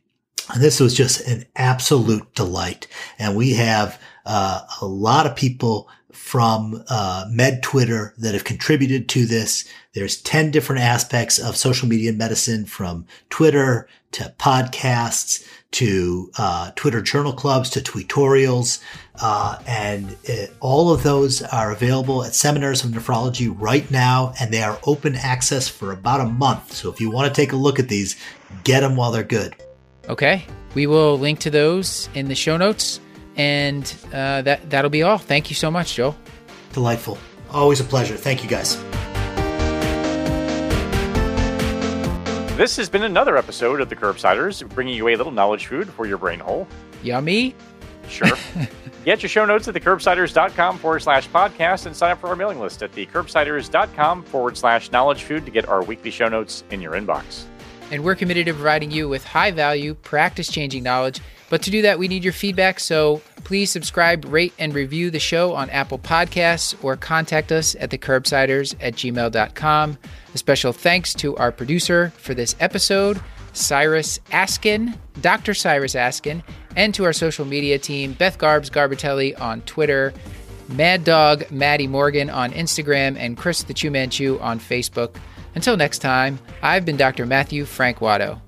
[0.52, 2.86] And this was just an absolute delight.
[3.18, 9.08] And we have uh, a lot of people from uh, Med Twitter that have contributed
[9.08, 9.66] to this.
[9.98, 17.02] There's 10 different aspects of social media medicine from Twitter to podcasts to uh, Twitter
[17.02, 18.80] journal clubs to tweetorials.
[19.20, 24.52] Uh, and it, all of those are available at Seminars of Nephrology right now, and
[24.52, 26.72] they are open access for about a month.
[26.72, 28.14] So if you want to take a look at these,
[28.62, 29.56] get them while they're good.
[30.08, 30.46] Okay.
[30.74, 33.00] We will link to those in the show notes.
[33.36, 35.18] And uh, that, that'll be all.
[35.18, 36.14] Thank you so much, Joe.
[36.72, 37.18] Delightful.
[37.50, 38.14] Always a pleasure.
[38.16, 38.80] Thank you, guys.
[42.58, 46.06] This has been another episode of the Curbsiders, bringing you a little knowledge food for
[46.06, 46.66] your brain hole.
[47.04, 47.54] Yummy.
[48.08, 48.36] Sure.
[49.04, 52.58] Get your show notes at thecurbsiders.com forward slash podcast and sign up for our mailing
[52.58, 56.94] list at thecurbsiders.com forward slash knowledge food to get our weekly show notes in your
[56.94, 57.44] inbox.
[57.92, 61.20] And we're committed to providing you with high value, practice changing knowledge.
[61.50, 62.78] But to do that, we need your feedback.
[62.80, 67.90] So please subscribe, rate, and review the show on Apple Podcasts or contact us at
[67.90, 69.98] thecurbsiders at gmail.com.
[70.34, 73.20] A special thanks to our producer for this episode,
[73.54, 75.54] Cyrus Askin, Dr.
[75.54, 76.42] Cyrus Askin,
[76.76, 80.12] and to our social media team, Beth Garbs Garbitelli on Twitter,
[80.68, 85.16] Mad Dog Maddie Morgan on Instagram, and Chris the Chew Man Chew on Facebook.
[85.54, 87.24] Until next time, I've been Dr.
[87.24, 88.38] Matthew Frank Watto.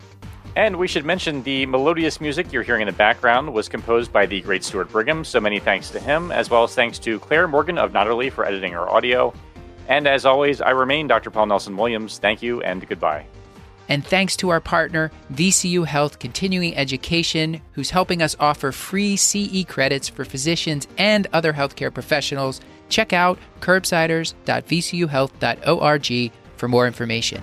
[0.56, 4.26] And we should mention the melodious music you're hearing in the background was composed by
[4.26, 7.46] the great Stuart Brigham, so many thanks to him, as well as thanks to Clair
[7.46, 9.32] Morgan of Nodderly for editing our audio.
[9.88, 11.30] And as always, I remain Dr.
[11.30, 12.18] Paul Nelson Williams.
[12.18, 13.26] Thank you and goodbye.
[13.88, 19.64] And thanks to our partner, VCU Health Continuing Education, who's helping us offer free CE
[19.66, 22.60] credits for physicians and other healthcare professionals.
[22.88, 27.42] Check out curbsiders.vcuhealth.org for more information.